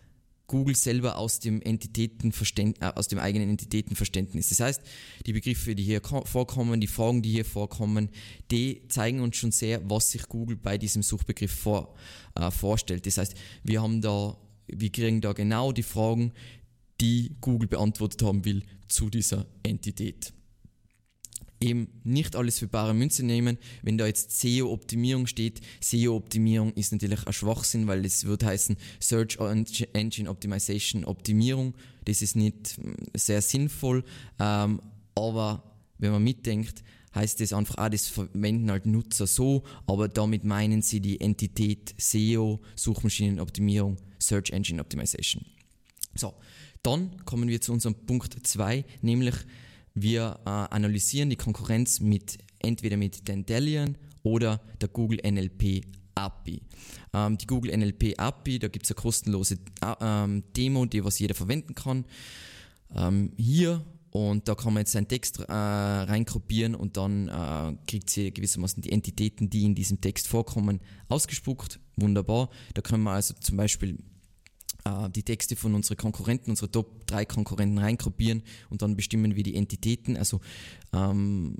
Google 0.48 0.74
selber 0.74 1.16
aus 1.16 1.38
dem 1.38 1.62
äh, 1.62 2.92
aus 2.94 3.06
dem 3.06 3.18
eigenen 3.20 3.50
Entitätenverständnis. 3.50 4.48
Das 4.48 4.60
heißt, 4.60 4.82
die 5.24 5.32
Begriffe, 5.32 5.76
die 5.76 5.84
hier 5.84 6.02
vorkommen, 6.02 6.80
die 6.80 6.86
Fragen, 6.88 7.22
die 7.22 7.30
hier 7.30 7.44
vorkommen, 7.44 8.08
die 8.50 8.82
zeigen 8.88 9.20
uns 9.20 9.36
schon 9.36 9.52
sehr, 9.52 9.88
was 9.88 10.10
sich 10.10 10.22
Google 10.28 10.56
bei 10.56 10.76
diesem 10.76 11.02
Suchbegriff 11.02 11.52
vor, 11.52 11.94
äh, 12.34 12.50
vorstellt. 12.50 13.06
Das 13.06 13.18
heißt, 13.18 13.34
wir 13.62 13.80
haben 13.80 14.00
da 14.00 14.36
wir 14.68 14.90
kriegen 14.90 15.20
da 15.20 15.32
genau 15.32 15.72
die 15.72 15.82
Fragen, 15.82 16.32
die 17.00 17.36
Google 17.40 17.68
beantwortet 17.68 18.22
haben 18.22 18.44
will 18.44 18.62
zu 18.88 19.08
dieser 19.08 19.46
Entität. 19.62 20.32
Eben 21.60 21.88
nicht 22.04 22.36
alles 22.36 22.60
für 22.60 22.68
bare 22.68 22.94
Münze 22.94 23.24
nehmen. 23.24 23.58
Wenn 23.82 23.98
da 23.98 24.06
jetzt 24.06 24.38
SEO-Optimierung 24.40 25.26
steht, 25.26 25.60
SEO-Optimierung 25.80 26.72
ist 26.74 26.92
natürlich 26.92 27.26
ein 27.26 27.32
Schwachsinn, 27.32 27.86
weil 27.86 28.04
es 28.04 28.24
wird 28.24 28.44
heißen 28.44 28.76
Search 29.00 29.38
Engine 29.92 30.30
Optimization 30.30 31.04
Optimierung. 31.04 31.74
Das 32.04 32.22
ist 32.22 32.36
nicht 32.36 32.76
hm, 32.76 32.94
sehr 33.14 33.42
sinnvoll, 33.42 34.04
ähm, 34.38 34.80
aber 35.14 35.64
wenn 35.98 36.12
man 36.12 36.22
mitdenkt, 36.22 36.84
heißt 37.14 37.40
das 37.40 37.52
einfach, 37.52 37.76
ah, 37.78 37.88
das 37.88 38.06
verwenden 38.06 38.70
halt 38.70 38.86
Nutzer 38.86 39.26
so, 39.26 39.64
aber 39.86 40.08
damit 40.08 40.44
meinen 40.44 40.82
sie 40.82 41.00
die 41.00 41.20
Entität 41.20 41.94
SEO, 41.98 42.60
Suchmaschinenoptimierung 42.76 43.96
Search 44.20 44.50
Engine 44.50 44.80
Optimization. 44.80 45.44
So, 46.14 46.34
dann 46.82 47.24
kommen 47.24 47.48
wir 47.48 47.60
zu 47.60 47.72
unserem 47.72 47.94
Punkt 47.94 48.46
2, 48.46 48.84
nämlich 49.02 49.34
wir 50.02 50.40
äh, 50.44 50.48
analysieren 50.48 51.30
die 51.30 51.36
Konkurrenz 51.36 52.00
mit 52.00 52.38
entweder 52.60 52.96
mit 52.96 53.28
Dandelion 53.28 53.96
oder 54.22 54.60
der 54.80 54.88
Google 54.88 55.20
NLP 55.24 55.84
API. 56.14 56.62
Ähm, 57.14 57.38
die 57.38 57.46
Google 57.46 57.76
NLP 57.76 58.18
API, 58.18 58.58
da 58.58 58.68
gibt 58.68 58.84
es 58.84 58.90
eine 58.90 59.00
kostenlose 59.00 59.58
äh, 59.82 59.94
ähm, 60.00 60.42
Demo, 60.56 60.84
die 60.86 61.04
was 61.04 61.18
jeder 61.18 61.34
verwenden 61.34 61.74
kann. 61.74 62.04
Ähm, 62.94 63.32
hier 63.36 63.84
und 64.10 64.48
da 64.48 64.54
kann 64.54 64.72
man 64.72 64.82
jetzt 64.82 64.92
seinen 64.92 65.08
Text 65.08 65.38
äh, 65.40 65.52
reinkopieren 65.52 66.74
und 66.74 66.96
dann 66.96 67.28
äh, 67.28 67.76
kriegt 67.86 68.10
sie 68.10 68.32
gewissermaßen 68.32 68.82
die 68.82 68.90
Entitäten, 68.90 69.50
die 69.50 69.64
in 69.64 69.74
diesem 69.74 70.00
Text 70.00 70.28
vorkommen, 70.28 70.80
ausgespuckt. 71.08 71.78
Wunderbar. 71.96 72.48
Da 72.74 72.82
können 72.82 73.02
wir 73.02 73.12
also 73.12 73.34
zum 73.34 73.56
Beispiel 73.56 73.98
äh, 74.88 75.10
die 75.10 75.22
Texte 75.22 75.56
von 75.56 75.74
unseren 75.74 75.96
Konkurrenten, 75.96 76.50
unsere 76.50 76.70
Top 76.70 77.06
3 77.06 77.24
Konkurrenten 77.24 77.78
reinkopieren 77.78 78.42
und 78.70 78.82
dann 78.82 78.96
bestimmen 78.96 79.36
wir 79.36 79.42
die 79.42 79.54
Entitäten, 79.54 80.16
also 80.16 80.40
ähm, 80.92 81.56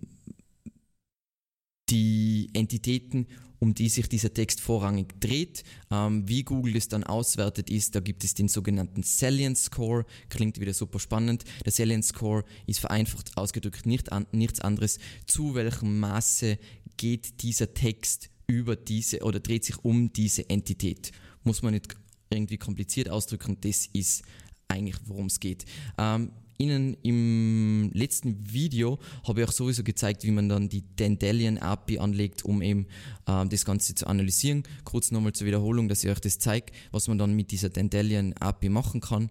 die 1.90 2.50
Entitäten, 2.52 3.26
um 3.60 3.74
die 3.74 3.88
sich 3.88 4.08
dieser 4.08 4.32
Text 4.32 4.60
vorrangig 4.60 5.20
dreht. 5.20 5.64
Ähm, 5.90 6.28
wie 6.28 6.44
Google 6.44 6.74
das 6.74 6.88
dann 6.88 7.04
auswertet 7.04 7.70
ist, 7.70 7.94
da 7.94 8.00
gibt 8.00 8.24
es 8.24 8.34
den 8.34 8.48
sogenannten 8.48 9.02
Salience 9.02 9.64
Score, 9.64 10.04
klingt 10.28 10.60
wieder 10.60 10.74
super 10.74 11.00
spannend. 11.00 11.44
Der 11.64 11.72
Salience 11.72 12.08
Score 12.08 12.44
ist 12.66 12.80
vereinfacht 12.80 13.36
ausgedrückt 13.36 13.86
nicht 13.86 14.12
an, 14.12 14.26
nichts 14.32 14.60
anderes, 14.60 14.98
zu 15.26 15.54
welchem 15.54 15.98
Maße 15.98 16.58
geht 16.96 17.42
dieser 17.42 17.74
Text 17.74 18.30
über 18.46 18.76
diese 18.76 19.20
oder 19.22 19.40
dreht 19.40 19.64
sich 19.64 19.84
um 19.84 20.12
diese 20.12 20.48
Entität. 20.48 21.12
Muss 21.42 21.62
man 21.62 21.74
nicht 21.74 21.96
irgendwie 22.30 22.58
kompliziert 22.58 23.08
ausdrücken, 23.08 23.58
das 23.60 23.86
ist 23.92 24.22
eigentlich, 24.68 24.96
worum 25.06 25.26
es 25.26 25.40
geht. 25.40 25.64
Ähm, 25.96 26.32
Ihnen 26.58 26.96
im 27.02 27.90
letzten 27.94 28.52
Video 28.52 28.98
habe 29.26 29.40
ich 29.40 29.48
auch 29.48 29.52
sowieso 29.52 29.84
gezeigt, 29.84 30.24
wie 30.24 30.32
man 30.32 30.48
dann 30.48 30.68
die 30.68 30.82
Dandelion 30.96 31.58
API 31.58 32.00
anlegt, 32.00 32.44
um 32.44 32.62
eben 32.62 32.86
äh, 33.26 33.46
das 33.46 33.64
Ganze 33.64 33.94
zu 33.94 34.08
analysieren. 34.08 34.64
Kurz 34.82 35.12
nochmal 35.12 35.32
zur 35.32 35.46
Wiederholung, 35.46 35.88
dass 35.88 36.02
ich 36.02 36.10
euch 36.10 36.18
das 36.18 36.40
zeige, 36.40 36.72
was 36.90 37.06
man 37.06 37.16
dann 37.16 37.34
mit 37.34 37.52
dieser 37.52 37.68
Dandelion 37.68 38.32
API 38.40 38.70
machen 38.70 39.00
kann, 39.00 39.28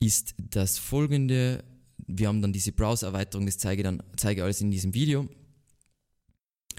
ist 0.00 0.34
das 0.38 0.78
folgende. 0.78 1.64
Wir 2.06 2.28
haben 2.28 2.40
dann 2.40 2.54
diese 2.54 2.72
Browser-Erweiterung, 2.72 3.44
das 3.44 3.58
zeige 3.58 3.82
ich 3.82 3.84
dann 3.84 4.02
zeige 4.16 4.42
alles 4.42 4.62
in 4.62 4.70
diesem 4.70 4.94
Video. 4.94 5.28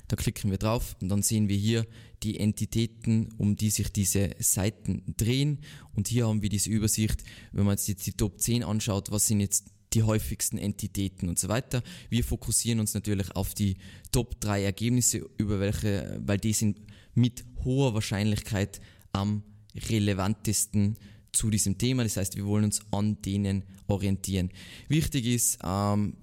Da 0.08 0.16
klicken 0.16 0.50
wir 0.50 0.58
drauf 0.58 0.96
und 1.00 1.10
dann 1.10 1.22
sehen 1.22 1.48
wir 1.48 1.58
hier 1.58 1.86
die 2.24 2.40
Entitäten, 2.40 3.30
um 3.38 3.56
die 3.56 3.70
sich 3.70 3.92
diese 3.92 4.32
Seiten 4.40 5.04
drehen. 5.18 5.60
Und 5.96 6.08
hier 6.08 6.28
haben 6.28 6.42
wir 6.42 6.50
diese 6.50 6.70
Übersicht, 6.70 7.24
wenn 7.52 7.66
man 7.66 7.78
jetzt 7.78 8.06
die 8.06 8.14
Top 8.14 8.40
10 8.40 8.64
anschaut, 8.64 9.12
was 9.12 9.28
sind 9.28 9.40
jetzt 9.40 9.72
die 9.94 10.04
häufigsten 10.04 10.58
Entitäten 10.58 11.30
und 11.30 11.40
so 11.40 11.48
weiter. 11.48 11.82
Wir 12.10 12.24
fokussieren 12.24 12.80
uns 12.80 12.94
natürlich 12.94 13.36
auf 13.36 13.54
die 13.54 13.78
Top 14.12 14.40
3 14.40 14.64
Ergebnisse, 14.64 15.28
über 15.38 15.60
welche, 15.60 16.22
weil 16.24 16.38
die 16.38 16.54
sind 16.54 16.80
mit 17.16 17.44
hoher 17.64 17.94
Wahrscheinlichkeit 17.94 18.80
am 19.12 19.44
relevantesten 19.90 20.98
zu 21.32 21.50
diesem 21.50 21.78
Thema. 21.78 22.04
Das 22.04 22.18
heißt, 22.18 22.36
wir 22.36 22.46
wollen 22.46 22.66
uns 22.66 22.82
an 22.92 23.22
denen 23.22 23.64
orientieren. 23.88 24.52
Wichtig 24.88 25.26
ist, 25.26 25.60
ähm, 25.64 26.14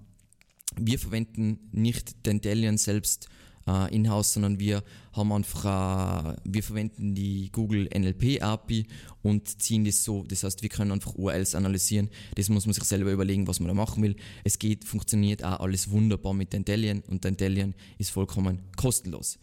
wir 0.78 0.98
verwenden 0.98 1.58
nicht 1.72 2.26
den 2.26 2.40
Delion 2.40 2.78
selbst 2.78 3.28
äh, 3.66 3.94
in-house, 3.94 4.34
sondern 4.34 4.58
wir 4.60 4.82
haben 5.12 5.32
einfach, 5.32 6.34
äh, 6.34 6.36
wir 6.44 6.62
verwenden 6.62 7.14
die 7.14 7.50
Google 7.52 7.88
NLP 7.94 8.42
API 8.42 8.86
und 9.22 9.60
ziehen 9.60 9.84
das 9.84 10.04
so. 10.04 10.24
Das 10.24 10.44
heißt, 10.44 10.62
wir 10.62 10.68
können 10.68 10.92
einfach 10.92 11.14
URLs 11.14 11.54
analysieren. 11.54 12.10
Das 12.34 12.48
muss 12.48 12.66
man 12.66 12.74
sich 12.74 12.84
selber 12.84 13.10
überlegen, 13.12 13.46
was 13.46 13.60
man 13.60 13.68
da 13.68 13.74
machen 13.74 14.02
will. 14.02 14.16
Es 14.44 14.58
geht, 14.58 14.84
funktioniert 14.84 15.42
auch 15.42 15.60
alles 15.60 15.90
wunderbar 15.90 16.34
mit 16.34 16.52
Dentalion 16.52 17.02
und 17.08 17.24
Dentalion 17.24 17.74
ist 17.98 18.10
vollkommen 18.10 18.60
kostenlos. 18.76 19.38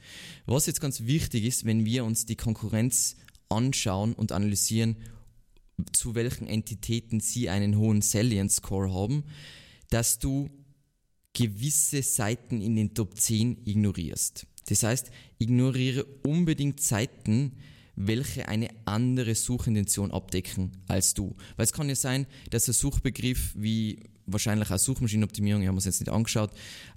Was 0.45 0.65
jetzt 0.65 0.81
ganz 0.81 1.01
wichtig 1.01 1.45
ist, 1.45 1.65
wenn 1.65 1.85
wir 1.85 2.05
uns 2.05 2.25
die 2.25 2.35
Konkurrenz 2.35 3.15
anschauen 3.49 4.13
und 4.13 4.31
analysieren, 4.31 4.97
zu 5.91 6.15
welchen 6.15 6.47
Entitäten 6.47 7.19
sie 7.19 7.49
einen 7.49 7.77
hohen 7.77 8.01
Salience 8.01 8.57
Score 8.57 8.93
haben, 8.93 9.23
dass 9.89 10.19
du 10.19 10.49
gewisse 11.33 12.03
Seiten 12.03 12.61
in 12.61 12.75
den 12.75 12.93
Top 12.93 13.19
10 13.19 13.65
ignorierst. 13.65 14.45
Das 14.69 14.83
heißt, 14.83 15.11
ignoriere 15.39 16.05
unbedingt 16.25 16.81
Seiten, 16.81 17.53
welche 17.95 18.47
eine 18.47 18.69
andere 18.85 19.35
Suchintention 19.35 20.11
abdecken 20.11 20.71
als 20.87 21.13
du. 21.13 21.35
Weil 21.57 21.65
es 21.65 21.73
kann 21.73 21.89
ja 21.89 21.95
sein, 21.95 22.25
dass 22.49 22.67
ein 22.67 22.73
Suchbegriff 22.73 23.53
wie 23.55 23.99
wahrscheinlich 24.25 24.71
auch 24.71 24.77
Suchmaschinenoptimierung, 24.77 25.61
ich 25.61 25.67
habe 25.67 25.77
es 25.77 25.85
jetzt 25.85 25.99
nicht 25.99 26.11
angeschaut, 26.11 26.51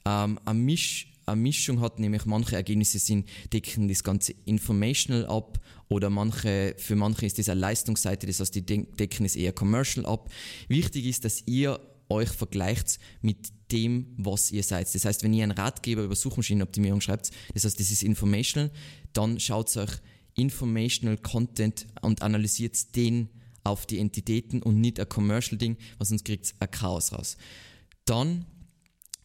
ähm, 0.04 0.38
eine, 0.44 0.58
Misch, 0.58 1.12
eine 1.26 1.40
Mischung 1.40 1.80
hat, 1.80 1.98
nämlich 1.98 2.24
manche 2.24 2.56
Ergebnisse 2.56 2.98
sind, 2.98 3.28
decken 3.52 3.88
das 3.88 4.04
Ganze 4.04 4.34
informational 4.44 5.26
ab 5.26 5.58
oder 5.88 6.08
manche, 6.08 6.74
für 6.78 6.96
manche 6.96 7.26
ist 7.26 7.38
das 7.38 7.48
eine 7.48 7.60
Leistungsseite, 7.60 8.26
das 8.26 8.40
heißt, 8.40 8.54
die 8.54 8.62
decken 8.64 9.26
es 9.26 9.36
eher 9.36 9.52
commercial 9.52 10.06
ab. 10.06 10.30
Wichtig 10.68 11.06
ist, 11.06 11.24
dass 11.24 11.42
ihr 11.46 11.80
euch 12.08 12.28
vergleicht 12.28 12.98
mit 13.20 13.52
dem, 13.72 14.14
was 14.16 14.52
ihr 14.52 14.62
seid. 14.62 14.92
Das 14.94 15.04
heißt, 15.04 15.22
wenn 15.22 15.32
ihr 15.32 15.44
einen 15.44 15.52
Ratgeber 15.52 16.02
über 16.02 16.16
Suchmaschinenoptimierung 16.16 17.00
schreibt, 17.00 17.30
das 17.54 17.64
heißt, 17.64 17.78
das 17.78 17.90
ist 17.90 18.02
informational, 18.02 18.70
dann 19.12 19.40
schaut 19.40 19.76
euch 19.76 19.90
informational 20.34 21.16
Content 21.16 21.86
und 22.02 22.22
analysiert 22.22 22.94
den 22.94 23.28
auf 23.64 23.86
die 23.86 23.98
Entitäten 23.98 24.62
und 24.62 24.80
nicht 24.80 25.00
ein 25.00 25.08
Commercial 25.08 25.58
Ding, 25.58 25.76
weil 25.98 26.06
sonst 26.06 26.24
kriegt 26.24 26.54
ein 26.60 26.70
Chaos 26.70 27.12
raus. 27.12 27.36
Dann 28.04 28.46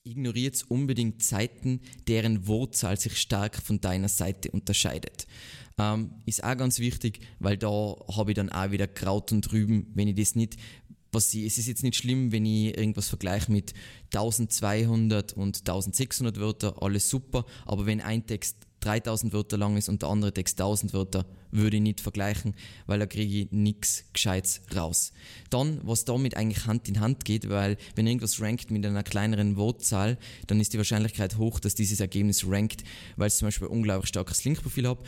ignoriert 0.03 0.65
unbedingt 0.67 1.23
Seiten, 1.23 1.81
deren 2.07 2.47
Wortzahl 2.47 2.99
sich 2.99 3.17
stark 3.17 3.61
von 3.61 3.81
deiner 3.81 4.09
Seite 4.09 4.49
unterscheidet. 4.49 5.27
Ähm, 5.77 6.11
ist 6.25 6.43
auch 6.43 6.57
ganz 6.57 6.79
wichtig, 6.79 7.19
weil 7.39 7.57
da 7.57 7.95
habe 8.15 8.31
ich 8.31 8.35
dann 8.35 8.49
auch 8.49 8.71
wieder 8.71 8.87
Kraut 8.87 9.31
und 9.31 9.51
Rüben, 9.51 9.91
wenn 9.93 10.07
ich 10.07 10.15
das 10.15 10.35
nicht 10.35 10.57
was 11.11 11.33
ich, 11.33 11.45
es 11.45 11.57
ist 11.57 11.67
jetzt 11.67 11.83
nicht 11.83 11.97
schlimm, 11.97 12.31
wenn 12.31 12.45
ich 12.45 12.77
irgendwas 12.77 13.09
vergleiche 13.09 13.51
mit 13.51 13.73
1200 14.13 15.33
und 15.33 15.59
1600 15.59 16.39
Wörter, 16.39 16.81
alles 16.81 17.09
super, 17.09 17.45
aber 17.65 17.85
wenn 17.85 18.01
ein 18.01 18.25
Text 18.25 18.57
3000 18.81 19.31
Wörter 19.33 19.57
lang 19.57 19.77
ist 19.77 19.89
und 19.89 20.01
der 20.01 20.09
andere 20.09 20.33
Text 20.33 20.59
1000 20.59 20.93
Wörter, 20.93 21.25
würde 21.51 21.77
ich 21.77 21.83
nicht 21.83 22.01
vergleichen, 22.01 22.55
weil 22.87 22.99
da 22.99 23.05
kriege 23.05 23.41
ich 23.41 23.51
nichts 23.51 24.05
Gescheites 24.13 24.61
raus. 24.75 25.11
Dann, 25.49 25.81
was 25.83 26.05
damit 26.05 26.35
eigentlich 26.35 26.65
Hand 26.65 26.87
in 26.87 26.99
Hand 26.99 27.25
geht, 27.25 27.49
weil 27.49 27.77
wenn 27.95 28.07
irgendwas 28.07 28.41
rankt 28.41 28.71
mit 28.71 28.85
einer 28.85 29.03
kleineren 29.03 29.57
Wortzahl, 29.57 30.17
dann 30.47 30.59
ist 30.59 30.73
die 30.73 30.77
Wahrscheinlichkeit 30.77 31.37
hoch, 31.37 31.59
dass 31.59 31.75
dieses 31.75 31.99
Ergebnis 31.99 32.47
rankt, 32.47 32.83
weil 33.17 33.27
es 33.27 33.37
zum 33.37 33.47
Beispiel 33.47 33.67
ein 33.67 33.73
unglaublich 33.73 34.09
starkes 34.09 34.43
Linkprofil 34.45 34.87
hat 34.87 34.99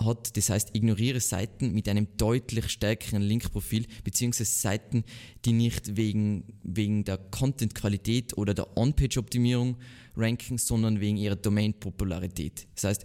hat. 0.00 0.36
Das 0.36 0.50
heißt, 0.50 0.74
ignoriere 0.74 1.20
Seiten 1.20 1.72
mit 1.72 1.88
einem 1.88 2.08
deutlich 2.16 2.68
stärkeren 2.68 3.22
Linkprofil, 3.22 3.86
beziehungsweise 4.04 4.50
Seiten, 4.50 5.04
die 5.44 5.52
nicht 5.52 5.96
wegen, 5.96 6.44
wegen 6.62 7.04
der 7.04 7.18
Content-Qualität 7.18 8.36
oder 8.36 8.54
der 8.54 8.76
On-Page-Optimierung 8.76 9.76
ranken, 10.16 10.58
sondern 10.58 11.00
wegen 11.00 11.16
ihrer 11.16 11.36
Domain-Popularität. 11.36 12.66
Das 12.74 12.84
heißt, 12.84 13.04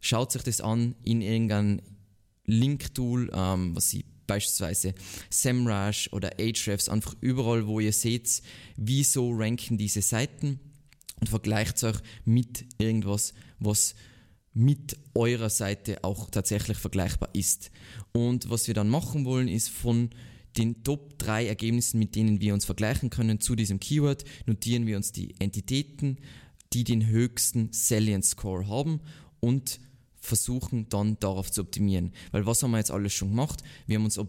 schaut 0.00 0.32
sich 0.32 0.42
das 0.42 0.60
an 0.60 0.94
in 1.04 1.22
irgendeinem 1.22 1.80
Link-Tool, 2.46 3.30
ähm, 3.34 3.76
was 3.76 3.90
sie 3.90 4.04
beispielsweise 4.26 4.94
SEMrush 5.30 6.10
oder 6.12 6.32
Ahrefs, 6.38 6.88
einfach 6.88 7.14
überall, 7.20 7.66
wo 7.66 7.80
ihr 7.80 7.92
seht, 7.92 8.42
wieso 8.76 9.32
ranken 9.32 9.78
diese 9.78 10.02
Seiten 10.02 10.60
und 11.20 11.28
vergleicht 11.28 11.76
es 11.76 11.84
euch 11.84 11.96
mit 12.24 12.64
irgendwas, 12.78 13.34
was 13.58 13.94
mit 14.54 14.96
eurer 15.14 15.50
Seite 15.50 16.02
auch 16.02 16.30
tatsächlich 16.30 16.78
vergleichbar 16.78 17.28
ist. 17.32 17.70
Und 18.12 18.50
was 18.50 18.66
wir 18.66 18.74
dann 18.74 18.88
machen 18.88 19.24
wollen, 19.24 19.48
ist 19.48 19.68
von 19.68 20.10
den 20.56 20.82
Top 20.82 21.18
3 21.18 21.46
Ergebnissen, 21.46 21.98
mit 21.98 22.16
denen 22.16 22.40
wir 22.40 22.54
uns 22.54 22.64
vergleichen 22.64 23.10
können 23.10 23.40
zu 23.40 23.54
diesem 23.54 23.78
Keyword, 23.78 24.24
notieren 24.46 24.86
wir 24.86 24.96
uns 24.96 25.12
die 25.12 25.34
Entitäten, 25.38 26.18
die 26.72 26.84
den 26.84 27.06
höchsten 27.06 27.72
Salience 27.72 28.30
Score 28.30 28.66
haben 28.66 29.00
und 29.40 29.80
versuchen 30.20 30.88
dann 30.88 31.18
darauf 31.20 31.50
zu 31.50 31.62
optimieren. 31.62 32.12
Weil 32.32 32.44
was 32.44 32.62
haben 32.62 32.72
wir 32.72 32.78
jetzt 32.78 32.90
alles 32.90 33.12
schon 33.12 33.30
gemacht? 33.30 33.62
Wir 33.86 33.96
haben 33.96 34.04
uns 34.04 34.18
äh, 34.18 34.22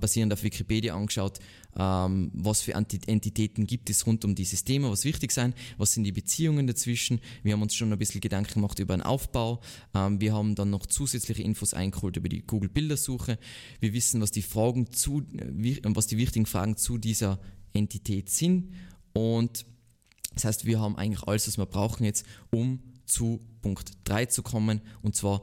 basierend 0.00 0.32
auf 0.32 0.42
Wikipedia 0.42 0.94
angeschaut, 0.94 1.40
ähm, 1.78 2.30
was 2.34 2.60
für 2.60 2.74
Entitäten 2.74 3.66
gibt 3.66 3.88
es 3.90 4.06
rund 4.06 4.24
um 4.24 4.34
dieses 4.34 4.64
Thema, 4.64 4.90
was 4.90 5.04
wichtig 5.04 5.32
sein, 5.32 5.54
was 5.76 5.92
sind 5.92 6.04
die 6.04 6.12
Beziehungen 6.12 6.66
dazwischen. 6.66 7.20
Wir 7.42 7.54
haben 7.54 7.62
uns 7.62 7.74
schon 7.74 7.92
ein 7.92 7.98
bisschen 7.98 8.20
Gedanken 8.20 8.54
gemacht 8.54 8.78
über 8.78 8.96
den 8.96 9.02
Aufbau. 9.02 9.60
Ähm, 9.94 10.20
wir 10.20 10.34
haben 10.34 10.54
dann 10.54 10.70
noch 10.70 10.86
zusätzliche 10.86 11.42
Infos 11.42 11.74
eingeholt 11.74 12.16
über 12.16 12.28
die 12.28 12.42
Google 12.42 12.68
Bildersuche. 12.68 13.38
Wir 13.80 13.92
wissen, 13.92 14.20
was 14.20 14.30
die 14.30 14.42
Fragen 14.42 14.92
zu, 14.92 15.22
äh, 15.36 15.80
was 15.84 16.06
die 16.06 16.18
wichtigen 16.18 16.46
Fragen 16.46 16.76
zu 16.76 16.98
dieser 16.98 17.38
Entität 17.72 18.30
sind 18.30 18.72
und 19.12 19.66
das 20.34 20.44
heißt, 20.44 20.64
wir 20.66 20.78
haben 20.78 20.96
eigentlich 20.96 21.26
alles, 21.26 21.48
was 21.48 21.58
wir 21.58 21.66
brauchen 21.66 22.04
jetzt, 22.04 22.24
um 22.50 22.80
zu 23.06 23.40
Punkt 23.60 23.92
3 24.04 24.26
zu 24.26 24.42
kommen 24.42 24.82
und 25.02 25.16
zwar 25.16 25.42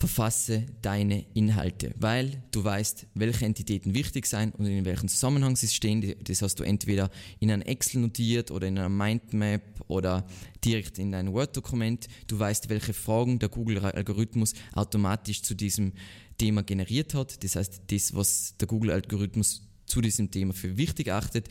verfasse 0.00 0.64
deine 0.80 1.26
Inhalte, 1.34 1.94
weil 2.00 2.42
du 2.52 2.64
weißt, 2.64 3.06
welche 3.14 3.44
Entitäten 3.44 3.92
wichtig 3.92 4.24
sind 4.24 4.54
und 4.54 4.64
in 4.64 4.86
welchem 4.86 5.08
Zusammenhang 5.08 5.56
sie 5.56 5.68
stehen. 5.68 6.14
Das 6.24 6.40
hast 6.40 6.58
du 6.58 6.64
entweder 6.64 7.10
in 7.38 7.50
einem 7.50 7.60
Excel 7.60 8.00
notiert 8.00 8.50
oder 8.50 8.66
in 8.66 8.78
einer 8.78 8.88
Mindmap 8.88 9.60
oder 9.88 10.26
direkt 10.64 10.98
in 10.98 11.12
dein 11.12 11.34
Word-Dokument. 11.34 12.08
Du 12.28 12.38
weißt, 12.38 12.70
welche 12.70 12.94
Fragen 12.94 13.38
der 13.38 13.50
Google-Algorithmus 13.50 14.54
automatisch 14.72 15.42
zu 15.42 15.54
diesem 15.54 15.92
Thema 16.38 16.62
generiert 16.62 17.12
hat. 17.12 17.44
Das 17.44 17.56
heißt, 17.56 17.82
das, 17.88 18.14
was 18.14 18.56
der 18.58 18.68
Google-Algorithmus 18.68 19.68
zu 19.84 20.00
diesem 20.00 20.30
Thema 20.30 20.54
für 20.54 20.78
wichtig 20.78 21.12
achtet. 21.12 21.48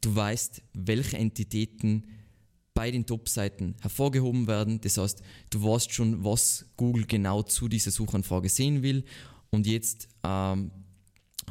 Du 0.00 0.16
weißt, 0.16 0.62
welche 0.72 1.16
Entitäten 1.16 2.08
bei 2.74 2.90
den 2.90 3.06
Top-Seiten 3.06 3.76
hervorgehoben 3.80 4.46
werden. 4.46 4.80
Das 4.80 4.98
heißt, 4.98 5.22
du 5.50 5.62
weißt 5.64 5.92
schon, 5.92 6.24
was 6.24 6.66
Google 6.76 7.06
genau 7.06 7.42
zu 7.42 7.68
dieser 7.68 7.92
Suchanfrage 7.92 8.48
sehen 8.48 8.82
will. 8.82 9.04
Und 9.50 9.66
jetzt 9.66 10.08
ähm, 10.24 10.72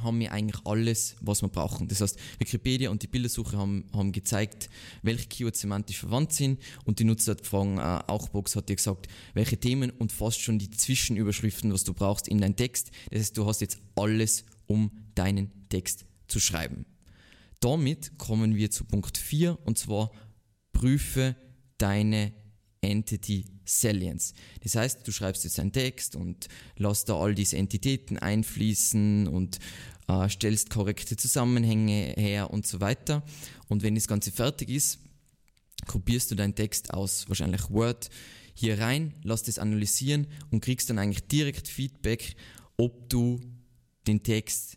haben 0.02 0.20
wir 0.20 0.32
eigentlich 0.32 0.62
alles, 0.66 1.16
was 1.22 1.42
wir 1.42 1.50
brauchen. 1.50 1.88
Das 1.88 2.02
heißt, 2.02 2.20
Wikipedia 2.40 2.90
und 2.90 3.04
die 3.04 3.08
Bildersuche 3.08 3.58
haben, 3.58 3.86
haben 3.94 4.12
gezeigt, 4.12 4.70
welche 5.02 5.28
Keywords 5.28 5.62
semantisch 5.62 6.00
verwandt 6.00 6.34
sind 6.34 6.60
und 6.84 7.00
die 7.00 7.06
Nutzer 7.06 7.38
fragen, 7.42 7.78
äh, 7.78 8.02
auch 8.08 8.30
Box 8.30 8.56
hat 8.56 8.70
dir 8.70 8.76
gesagt, 8.76 9.08
welche 9.34 9.58
Themen 9.58 9.92
und 9.92 10.12
fast 10.12 10.42
schon 10.42 10.60
die 10.60 10.72
Zwischenüberschriften, 10.72 11.72
was 11.72 11.84
du 11.86 11.94
brauchst 11.94 12.28
in 12.28 12.40
deinen 12.40 12.56
Text. 12.56 12.92
Das 13.12 13.22
heißt, 13.22 13.38
du 13.38 13.46
hast 13.46 13.62
jetzt 13.62 13.78
alles, 13.96 14.46
um 14.68 14.92
deinen 15.16 15.52
Text 15.70 16.06
zu 16.28 16.40
schreiben. 16.40 16.86
Damit 17.60 18.18
kommen 18.18 18.56
wir 18.56 18.72
zu 18.72 18.84
Punkt 18.84 19.18
4 19.18 19.58
und 19.66 19.78
zwar 19.78 20.12
prüfe 20.84 21.38
deine 21.78 22.34
Entity 22.82 23.46
Salience. 23.64 24.34
Das 24.64 24.76
heißt, 24.76 25.08
du 25.08 25.14
schreibst 25.14 25.46
jetzt 25.46 25.58
einen 25.62 25.72
Text 25.72 26.18
und 26.18 26.50
lass 26.76 27.06
da 27.06 27.18
all 27.18 27.34
diese 27.34 27.56
Entitäten 27.56 28.18
einfließen 28.18 29.30
und 29.30 29.60
äh, 30.10 30.28
stellst 30.28 30.70
korrekte 30.72 31.16
Zusammenhänge 31.16 32.16
her 32.18 32.50
und 32.52 32.68
so 32.68 32.82
weiter. 32.82 33.24
Und 33.70 33.82
wenn 33.82 33.96
das 33.96 34.10
Ganze 34.10 34.34
fertig 34.34 34.70
ist, 34.70 35.00
kopierst 35.88 36.32
du 36.32 36.36
deinen 36.36 36.54
Text 36.54 36.94
aus 36.94 37.30
wahrscheinlich 37.30 37.70
Word 37.70 38.10
hier 38.54 38.78
rein, 38.80 39.14
lass 39.24 39.44
das 39.44 39.60
analysieren 39.60 40.28
und 40.52 40.60
kriegst 40.60 40.90
dann 40.90 41.00
eigentlich 41.00 41.26
direkt 41.30 41.70
Feedback, 41.70 42.36
ob 42.76 43.08
du 43.08 43.40
den 44.06 44.22
Text 44.22 44.76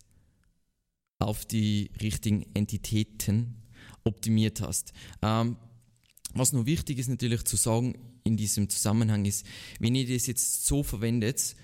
auf 1.19 1.45
die 1.45 1.91
richtigen 2.01 2.47
Entitäten 2.55 3.57
optimiert 4.05 4.61
hast. 4.61 4.93
Ähm, 5.21 5.57
was 6.39 6.53
noch 6.53 6.67
wichtig 6.67 6.99
ist 6.99 7.09
natürlich 7.09 7.45
zu 7.45 7.57
sagen 7.57 7.95
in 8.25 8.37
diesem 8.37 8.69
Zusammenhang 8.69 9.25
ist, 9.25 9.47
wenn 9.79 9.95
ihr 9.95 10.07
das 10.07 10.27
jetzt 10.27 10.67
so 10.67 10.83
verwendet 10.83 11.57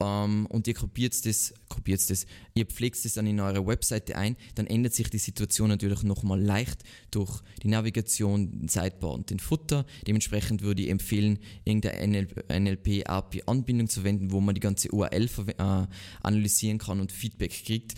ähm, 0.00 0.46
und 0.46 0.66
ihr 0.66 0.74
kopiert 0.74 1.24
das, 1.24 1.54
kopiert 1.68 2.08
das, 2.10 2.26
ihr 2.54 2.66
pflegt 2.66 3.02
es 3.04 3.14
dann 3.14 3.26
in 3.26 3.40
eure 3.40 3.66
Webseite 3.66 4.16
ein, 4.16 4.36
dann 4.54 4.66
ändert 4.66 4.94
sich 4.94 5.10
die 5.10 5.18
Situation 5.18 5.68
natürlich 5.68 6.02
nochmal 6.02 6.40
leicht 6.40 6.82
durch 7.10 7.40
die 7.62 7.68
Navigation, 7.68 8.50
den 8.50 8.68
Sidebar 8.68 9.12
und 9.12 9.30
den 9.30 9.38
Futter. 9.38 9.86
Dementsprechend 10.06 10.62
würde 10.62 10.82
ich 10.82 10.90
empfehlen, 10.90 11.38
irgendeine 11.64 12.26
NLP-API-Anbindung 12.48 13.88
zu 13.88 14.00
verwenden, 14.00 14.32
wo 14.32 14.40
man 14.40 14.54
die 14.54 14.60
ganze 14.60 14.90
URL 14.90 15.28
äh, 15.58 15.86
analysieren 16.22 16.78
kann 16.78 17.00
und 17.00 17.12
Feedback 17.12 17.64
kriegt. 17.64 17.94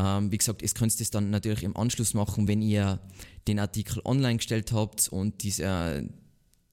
Ähm, 0.00 0.32
wie 0.32 0.38
gesagt, 0.38 0.62
ihr 0.62 0.68
könnt 0.70 0.98
es 0.98 1.10
dann 1.10 1.30
natürlich 1.30 1.62
im 1.62 1.76
Anschluss 1.76 2.14
machen, 2.14 2.48
wenn 2.48 2.62
ihr 2.62 3.00
den 3.46 3.58
Artikel 3.58 4.00
online 4.04 4.36
gestellt 4.36 4.72
habt 4.72 5.08
und 5.08 5.42
diese, 5.42 6.08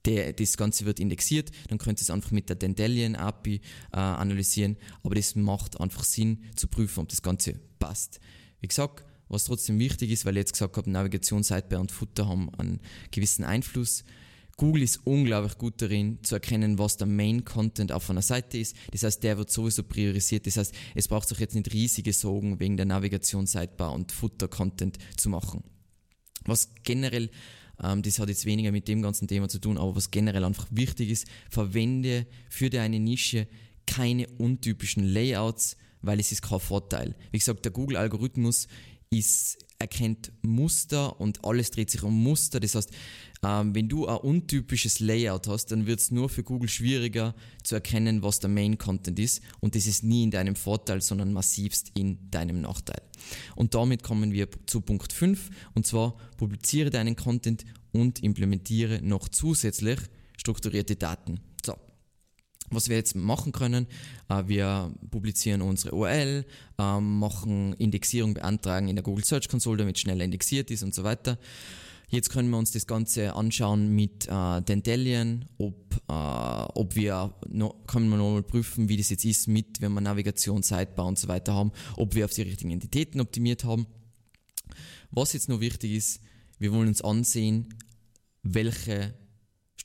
der, 0.04 0.32
das 0.32 0.56
Ganze 0.56 0.86
wird 0.86 0.98
indexiert, 0.98 1.50
dann 1.68 1.76
könnt 1.76 2.00
ihr 2.00 2.02
es 2.02 2.10
einfach 2.10 2.30
mit 2.30 2.48
der 2.48 2.56
Dendalian 2.56 3.16
API 3.16 3.60
äh, 3.92 3.96
analysieren. 3.98 4.76
Aber 5.02 5.14
das 5.14 5.34
macht 5.34 5.78
einfach 5.78 6.04
Sinn 6.04 6.44
zu 6.56 6.68
prüfen, 6.68 7.00
ob 7.00 7.08
das 7.10 7.20
Ganze 7.20 7.54
passt. 7.78 8.20
Wie 8.60 8.68
gesagt, 8.68 9.04
was 9.28 9.44
trotzdem 9.44 9.78
wichtig 9.78 10.10
ist, 10.10 10.24
weil 10.24 10.36
ich 10.36 10.42
jetzt 10.42 10.52
gesagt 10.52 10.78
habe, 10.78 10.90
Navigation, 10.90 11.42
Sidebar 11.42 11.80
und 11.80 11.92
Footer 11.92 12.28
haben 12.28 12.48
einen 12.54 12.80
gewissen 13.10 13.44
Einfluss. 13.44 14.04
Google 14.58 14.82
ist 14.82 15.06
unglaublich 15.06 15.56
gut 15.56 15.80
darin 15.80 16.18
zu 16.24 16.34
erkennen, 16.34 16.80
was 16.80 16.96
der 16.96 17.06
Main 17.06 17.44
Content 17.44 17.92
auf 17.92 18.10
einer 18.10 18.22
Seite 18.22 18.58
ist. 18.58 18.74
Das 18.90 19.04
heißt, 19.04 19.22
der 19.22 19.38
wird 19.38 19.50
sowieso 19.50 19.84
priorisiert. 19.84 20.48
Das 20.48 20.56
heißt, 20.56 20.74
es 20.96 21.06
braucht 21.06 21.28
sich 21.28 21.38
jetzt 21.38 21.54
nicht 21.54 21.72
riesige 21.72 22.12
Sorgen 22.12 22.58
wegen 22.58 22.76
der 22.76 22.84
Navigation, 22.84 23.46
Sidebar 23.46 23.92
und 23.92 24.10
Futter-Content 24.10 24.98
zu 25.16 25.28
machen. 25.28 25.62
Was 26.44 26.70
generell, 26.82 27.30
ähm, 27.80 28.02
das 28.02 28.18
hat 28.18 28.28
jetzt 28.30 28.46
weniger 28.46 28.72
mit 28.72 28.88
dem 28.88 29.00
ganzen 29.00 29.28
Thema 29.28 29.48
zu 29.48 29.60
tun, 29.60 29.78
aber 29.78 29.94
was 29.94 30.10
generell 30.10 30.42
einfach 30.42 30.66
wichtig 30.72 31.10
ist, 31.10 31.28
verwende 31.48 32.26
für 32.50 32.68
deine 32.68 32.98
Nische 32.98 33.46
keine 33.86 34.26
untypischen 34.26 35.04
Layouts, 35.04 35.76
weil 36.02 36.18
es 36.18 36.32
ist 36.32 36.42
kein 36.42 36.58
Vorteil. 36.58 37.14
Wie 37.30 37.38
gesagt, 37.38 37.64
der 37.64 37.70
Google-Algorithmus 37.70 38.66
ist, 39.10 39.58
erkennt 39.78 40.32
Muster 40.42 41.20
und 41.20 41.44
alles 41.44 41.70
dreht 41.70 41.90
sich 41.90 42.02
um 42.02 42.22
Muster. 42.22 42.60
Das 42.60 42.74
heißt, 42.74 42.90
ähm, 43.44 43.74
wenn 43.74 43.88
du 43.88 44.06
ein 44.06 44.16
untypisches 44.16 45.00
Layout 45.00 45.46
hast, 45.46 45.66
dann 45.66 45.86
wird 45.86 46.00
es 46.00 46.10
nur 46.10 46.28
für 46.28 46.42
Google 46.42 46.68
schwieriger 46.68 47.34
zu 47.62 47.76
erkennen, 47.76 48.22
was 48.22 48.40
der 48.40 48.50
Main 48.50 48.78
Content 48.78 49.18
ist. 49.18 49.42
Und 49.60 49.74
das 49.74 49.86
ist 49.86 50.02
nie 50.02 50.24
in 50.24 50.30
deinem 50.30 50.56
Vorteil, 50.56 51.00
sondern 51.00 51.32
massivst 51.32 51.92
in 51.94 52.30
deinem 52.30 52.60
Nachteil. 52.60 53.00
Und 53.54 53.74
damit 53.74 54.02
kommen 54.02 54.32
wir 54.32 54.48
zu 54.66 54.80
Punkt 54.80 55.12
5. 55.12 55.50
Und 55.74 55.86
zwar 55.86 56.16
publiziere 56.36 56.90
deinen 56.90 57.16
Content 57.16 57.64
und 57.92 58.22
implementiere 58.22 59.00
noch 59.02 59.28
zusätzlich 59.28 59.98
strukturierte 60.36 60.96
Daten. 60.96 61.40
Was 62.70 62.88
wir 62.88 62.96
jetzt 62.96 63.14
machen 63.14 63.52
können, 63.52 63.86
äh, 64.28 64.44
wir 64.46 64.92
publizieren 65.10 65.62
unsere 65.62 65.94
URL, 65.94 66.44
ähm, 66.78 67.18
machen 67.18 67.72
Indexierung 67.74 68.34
beantragen 68.34 68.88
in 68.88 68.96
der 68.96 69.02
Google 69.02 69.24
Search 69.24 69.48
Console, 69.48 69.78
damit 69.78 69.98
schneller 69.98 70.24
indexiert 70.24 70.70
ist 70.70 70.82
und 70.82 70.94
so 70.94 71.04
weiter. 71.04 71.38
Jetzt 72.10 72.30
können 72.30 72.48
wir 72.48 72.56
uns 72.56 72.70
das 72.70 72.86
Ganze 72.86 73.34
anschauen 73.34 73.94
mit 73.94 74.26
äh, 74.28 74.62
Dentalian, 74.62 75.44
ob, 75.58 75.94
äh, 76.08 76.12
ob 76.12 76.96
wir, 76.96 77.34
noch, 77.48 77.86
können 77.86 78.08
wir 78.08 78.16
nochmal 78.16 78.42
prüfen, 78.42 78.88
wie 78.88 78.96
das 78.96 79.10
jetzt 79.10 79.26
ist 79.26 79.46
mit, 79.46 79.82
wenn 79.82 79.92
wir 79.92 80.00
Navigation, 80.00 80.62
Sidebar 80.62 81.04
und 81.06 81.18
so 81.18 81.28
weiter 81.28 81.54
haben, 81.54 81.70
ob 81.96 82.14
wir 82.14 82.24
auf 82.24 82.32
die 82.32 82.42
richtigen 82.42 82.70
Entitäten 82.70 83.20
optimiert 83.20 83.64
haben. 83.64 83.86
Was 85.10 85.34
jetzt 85.34 85.50
noch 85.50 85.60
wichtig 85.60 85.92
ist, 85.92 86.20
wir 86.58 86.72
wollen 86.72 86.88
uns 86.88 87.02
ansehen, 87.02 87.74
welche 88.42 89.14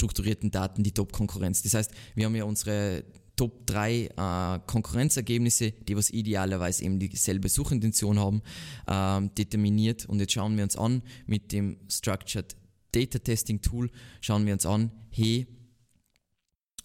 strukturierten 0.03 0.51
Daten 0.51 0.83
die 0.83 0.91
Top-Konkurrenz. 0.91 1.61
Das 1.61 1.73
heißt, 1.73 1.91
wir 2.15 2.25
haben 2.25 2.35
ja 2.35 2.43
unsere 2.43 3.05
Top 3.37 3.65
3 3.65 4.05
äh, 4.05 4.59
Konkurrenzergebnisse, 4.67 5.71
die 5.71 5.95
was 5.95 6.09
idealerweise 6.09 6.83
eben 6.83 6.99
dieselbe 6.99 7.47
Suchintention 7.47 8.19
haben, 8.19 8.41
ähm, 8.87 9.33
determiniert. 9.35 10.05
Und 10.05 10.19
jetzt 10.19 10.33
schauen 10.33 10.57
wir 10.57 10.63
uns 10.63 10.75
an 10.75 11.01
mit 11.25 11.51
dem 11.53 11.77
Structured 11.89 12.55
Data 12.91 13.17
Testing 13.17 13.61
Tool, 13.61 13.89
schauen 14.21 14.45
wir 14.45 14.53
uns 14.53 14.65
an, 14.65 14.91
hey, 15.09 15.47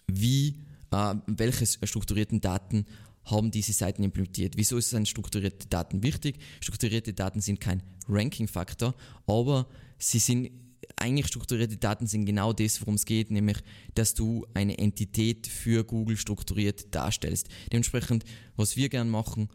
wie, 0.06 0.60
äh, 0.92 1.14
welche 1.26 1.66
strukturierten 1.66 2.40
Daten 2.40 2.86
haben 3.24 3.50
diese 3.50 3.72
Seiten 3.72 4.04
implementiert. 4.04 4.56
Wieso 4.56 4.80
sind 4.80 5.08
strukturierte 5.08 5.66
Daten 5.68 6.02
wichtig? 6.02 6.38
Strukturierte 6.60 7.12
Daten 7.12 7.40
sind 7.40 7.60
kein 7.60 7.82
Ranking-Faktor, 8.08 8.94
aber 9.26 9.68
sie 9.98 10.20
sind 10.20 10.50
eigentlich 10.96 11.26
strukturierte 11.26 11.76
Daten 11.76 12.06
sind 12.06 12.24
genau 12.24 12.52
das, 12.52 12.80
worum 12.80 12.94
es 12.94 13.04
geht, 13.04 13.30
nämlich, 13.30 13.58
dass 13.94 14.14
du 14.14 14.46
eine 14.54 14.78
Entität 14.78 15.46
für 15.46 15.84
Google 15.84 16.16
strukturiert 16.16 16.94
darstellst. 16.94 17.48
Dementsprechend, 17.72 18.24
was 18.56 18.76
wir 18.76 18.88
gern 18.88 19.08
machen, 19.08 19.48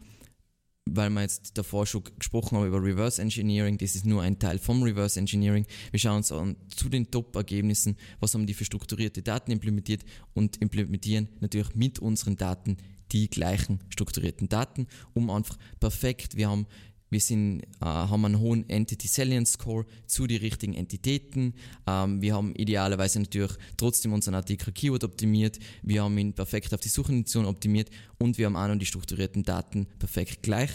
weil 0.86 1.10
wir 1.10 1.22
jetzt 1.22 1.56
davor 1.56 1.86
schon 1.86 2.04
gesprochen 2.18 2.58
haben 2.58 2.66
über 2.66 2.82
Reverse 2.82 3.20
Engineering, 3.20 3.78
das 3.78 3.94
ist 3.94 4.04
nur 4.04 4.22
ein 4.22 4.38
Teil 4.38 4.58
vom 4.58 4.82
Reverse 4.82 5.18
Engineering. 5.18 5.66
Wir 5.90 6.00
schauen 6.00 6.18
uns 6.18 6.30
an 6.30 6.56
zu 6.68 6.88
den 6.88 7.10
Top-Ergebnissen, 7.10 7.96
was 8.20 8.34
haben 8.34 8.46
die 8.46 8.54
für 8.54 8.64
strukturierte 8.64 9.22
Daten 9.22 9.50
implementiert 9.50 10.04
und 10.34 10.60
implementieren 10.60 11.28
natürlich 11.40 11.74
mit 11.74 11.98
unseren 11.98 12.36
Daten 12.36 12.76
die 13.12 13.28
gleichen 13.28 13.80
strukturierten 13.90 14.48
Daten, 14.48 14.86
um 15.14 15.30
einfach 15.30 15.56
perfekt, 15.80 16.36
wir 16.36 16.48
haben 16.48 16.66
wir 17.14 17.20
sind, 17.20 17.62
äh, 17.62 17.84
haben 17.84 18.24
einen 18.24 18.40
hohen 18.40 18.68
Entity 18.68 19.06
Salience 19.06 19.52
Score 19.52 19.86
zu 20.06 20.26
den 20.26 20.40
richtigen 20.40 20.74
Entitäten. 20.74 21.54
Ähm, 21.86 22.20
wir 22.20 22.34
haben 22.34 22.56
idealerweise 22.56 23.20
natürlich 23.20 23.52
trotzdem 23.76 24.12
unseren 24.12 24.34
Artikel 24.34 24.72
Keyword 24.72 25.04
optimiert. 25.04 25.60
Wir 25.82 26.02
haben 26.02 26.18
ihn 26.18 26.32
perfekt 26.32 26.74
auf 26.74 26.80
die 26.80 26.88
Suchintention 26.88 27.46
optimiert 27.46 27.88
und 28.18 28.36
wir 28.36 28.46
haben 28.46 28.56
auch 28.56 28.66
noch 28.66 28.76
die 28.76 28.86
strukturierten 28.86 29.44
Daten 29.44 29.86
perfekt 30.00 30.42
gleich. 30.42 30.70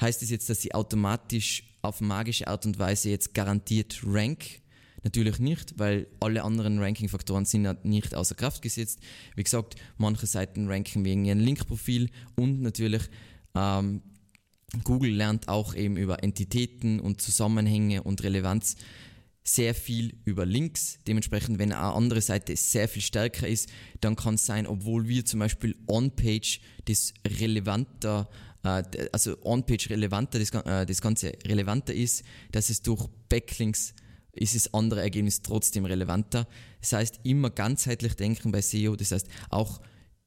Heißt 0.00 0.20
das 0.20 0.28
jetzt, 0.28 0.50
dass 0.50 0.60
sie 0.60 0.74
automatisch 0.74 1.64
auf 1.80 2.02
magische 2.02 2.46
Art 2.46 2.66
und 2.66 2.78
Weise 2.78 3.08
jetzt 3.08 3.32
garantiert 3.32 4.02
rank? 4.04 4.60
Natürlich 5.02 5.38
nicht, 5.38 5.78
weil 5.78 6.08
alle 6.20 6.44
anderen 6.44 6.78
Ranking-Faktoren 6.78 7.46
sind 7.46 7.84
nicht 7.86 8.14
außer 8.14 8.34
Kraft 8.34 8.60
gesetzt. 8.60 9.00
Wie 9.34 9.42
gesagt, 9.42 9.76
manche 9.96 10.26
Seiten 10.26 10.68
ranken 10.68 11.06
wegen 11.06 11.24
ihrem 11.24 11.40
Linkprofil 11.40 12.10
und 12.36 12.60
natürlich 12.60 13.02
ähm, 13.54 14.02
Google 14.82 15.12
lernt 15.12 15.48
auch 15.48 15.74
eben 15.74 15.96
über 15.96 16.22
Entitäten 16.22 17.00
und 17.00 17.20
Zusammenhänge 17.20 18.02
und 18.02 18.22
Relevanz 18.22 18.76
sehr 19.44 19.74
viel 19.74 20.16
über 20.24 20.46
Links. 20.46 20.98
Dementsprechend, 21.06 21.58
wenn 21.58 21.72
eine 21.72 21.94
andere 21.94 22.22
Seite 22.22 22.56
sehr 22.56 22.88
viel 22.88 23.02
stärker 23.02 23.46
ist, 23.46 23.68
dann 24.00 24.16
kann 24.16 24.34
es 24.34 24.46
sein, 24.46 24.66
obwohl 24.66 25.06
wir 25.06 25.24
zum 25.26 25.40
Beispiel 25.40 25.76
On-Page 25.86 26.60
das 26.86 27.12
relevanter, 27.26 28.28
äh, 28.62 28.82
also 29.12 29.36
On-Page 29.44 29.90
relevanter, 29.90 30.38
das, 30.38 30.50
äh, 30.50 30.86
das 30.86 31.02
Ganze 31.02 31.32
relevanter 31.46 31.92
ist, 31.92 32.24
dass 32.52 32.70
es 32.70 32.80
durch 32.80 33.06
Backlinks 33.28 33.94
ist 34.32 34.56
das 34.56 34.74
andere 34.74 35.00
Ergebnis 35.00 35.42
trotzdem 35.42 35.84
relevanter. 35.84 36.48
Das 36.80 36.92
heißt, 36.92 37.20
immer 37.22 37.50
ganzheitlich 37.50 38.14
denken 38.14 38.50
bei 38.50 38.62
SEO. 38.62 38.96
Das 38.96 39.12
heißt, 39.12 39.28
auch 39.50 39.80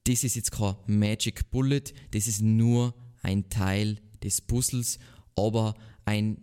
das 0.05 0.23
ist 0.23 0.35
jetzt 0.35 0.51
kein 0.51 0.75
Magic 0.85 1.51
Bullet, 1.51 1.83
das 2.11 2.27
ist 2.27 2.41
nur 2.41 2.93
ein 3.21 3.49
Teil 3.49 3.99
des 4.23 4.41
Puzzles, 4.41 4.99
aber 5.35 5.75
ein, 6.05 6.37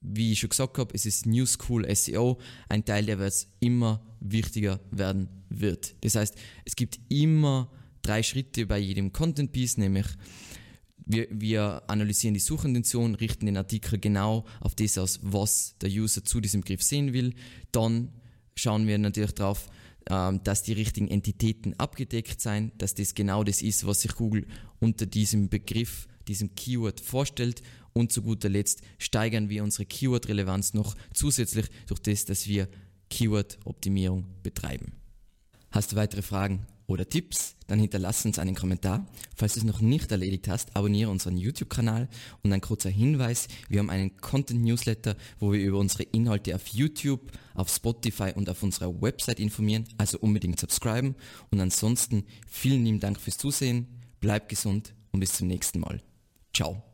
wie 0.00 0.32
ich 0.32 0.40
schon 0.40 0.50
gesagt 0.50 0.78
habe, 0.78 0.94
es 0.94 1.06
ist 1.06 1.26
New 1.26 1.46
School 1.46 1.86
SEO, 1.94 2.38
ein 2.68 2.84
Teil, 2.84 3.06
der 3.06 3.18
jetzt 3.18 3.48
immer 3.60 4.02
wichtiger 4.20 4.80
werden 4.90 5.28
wird. 5.48 5.94
Das 6.02 6.14
heißt, 6.14 6.36
es 6.64 6.76
gibt 6.76 6.98
immer 7.08 7.70
drei 8.02 8.22
Schritte 8.22 8.66
bei 8.66 8.78
jedem 8.78 9.12
Content 9.12 9.52
Piece, 9.52 9.76
nämlich 9.76 10.06
wir, 11.08 11.26
wir, 11.30 11.82
analysieren 11.86 12.34
die 12.34 12.40
Suchintention, 12.40 13.14
richten 13.14 13.46
den 13.46 13.56
Artikel 13.56 13.98
genau 13.98 14.44
auf 14.60 14.74
das 14.74 14.98
aus, 14.98 15.20
was 15.22 15.74
der 15.80 15.90
User 15.90 16.22
zu 16.22 16.40
diesem 16.40 16.60
Begriff 16.60 16.82
sehen 16.82 17.14
will. 17.14 17.34
Dann 17.72 18.12
schauen 18.54 18.86
wir 18.86 18.98
natürlich 18.98 19.32
darauf, 19.32 19.70
ähm, 20.10 20.42
dass 20.44 20.62
die 20.62 20.74
richtigen 20.74 21.08
Entitäten 21.08 21.74
abgedeckt 21.78 22.40
sein, 22.40 22.72
dass 22.76 22.94
das 22.94 23.14
genau 23.14 23.42
das 23.42 23.62
ist, 23.62 23.86
was 23.86 24.02
sich 24.02 24.14
Google 24.14 24.46
unter 24.80 25.06
diesem 25.06 25.48
Begriff 25.48 26.08
diesem 26.28 26.54
Keyword 26.54 27.00
vorstellt. 27.00 27.62
Und 27.92 28.12
zu 28.12 28.22
guter 28.22 28.48
Letzt 28.48 28.82
steigern 28.98 29.48
wir 29.48 29.64
unsere 29.64 29.86
Keyword-Relevanz 29.86 30.74
noch 30.74 30.94
zusätzlich 31.12 31.66
durch 31.86 32.00
das, 32.00 32.26
dass 32.26 32.46
wir 32.46 32.68
Keyword-Optimierung 33.10 34.26
betreiben. 34.42 34.92
Hast 35.70 35.92
du 35.92 35.96
weitere 35.96 36.22
Fragen 36.22 36.66
oder 36.86 37.08
Tipps? 37.08 37.56
Dann 37.66 37.78
hinterlass 37.78 38.24
uns 38.24 38.38
einen 38.38 38.54
Kommentar. 38.54 39.06
Falls 39.36 39.54
du 39.54 39.60
es 39.60 39.66
noch 39.66 39.80
nicht 39.80 40.10
erledigt 40.10 40.48
hast, 40.48 40.74
abonniere 40.76 41.10
unseren 41.10 41.36
YouTube-Kanal 41.36 42.08
und 42.42 42.52
ein 42.52 42.62
kurzer 42.62 42.88
Hinweis, 42.88 43.48
wir 43.68 43.80
haben 43.80 43.90
einen 43.90 44.16
Content-Newsletter, 44.16 45.16
wo 45.38 45.52
wir 45.52 45.60
über 45.60 45.78
unsere 45.78 46.04
Inhalte 46.04 46.54
auf 46.54 46.66
YouTube, 46.68 47.32
auf 47.54 47.68
Spotify 47.68 48.32
und 48.34 48.48
auf 48.48 48.62
unserer 48.62 49.02
Website 49.02 49.40
informieren, 49.40 49.84
also 49.98 50.18
unbedingt 50.18 50.58
subscriben 50.58 51.14
und 51.50 51.60
ansonsten 51.60 52.24
vielen 52.46 52.84
lieben 52.84 53.00
Dank 53.00 53.20
fürs 53.20 53.36
Zusehen, 53.36 53.86
bleib 54.20 54.48
gesund 54.48 54.94
und 55.12 55.20
bis 55.20 55.32
zum 55.34 55.48
nächsten 55.48 55.80
Mal. 55.80 56.07
Ciao. 56.52 56.87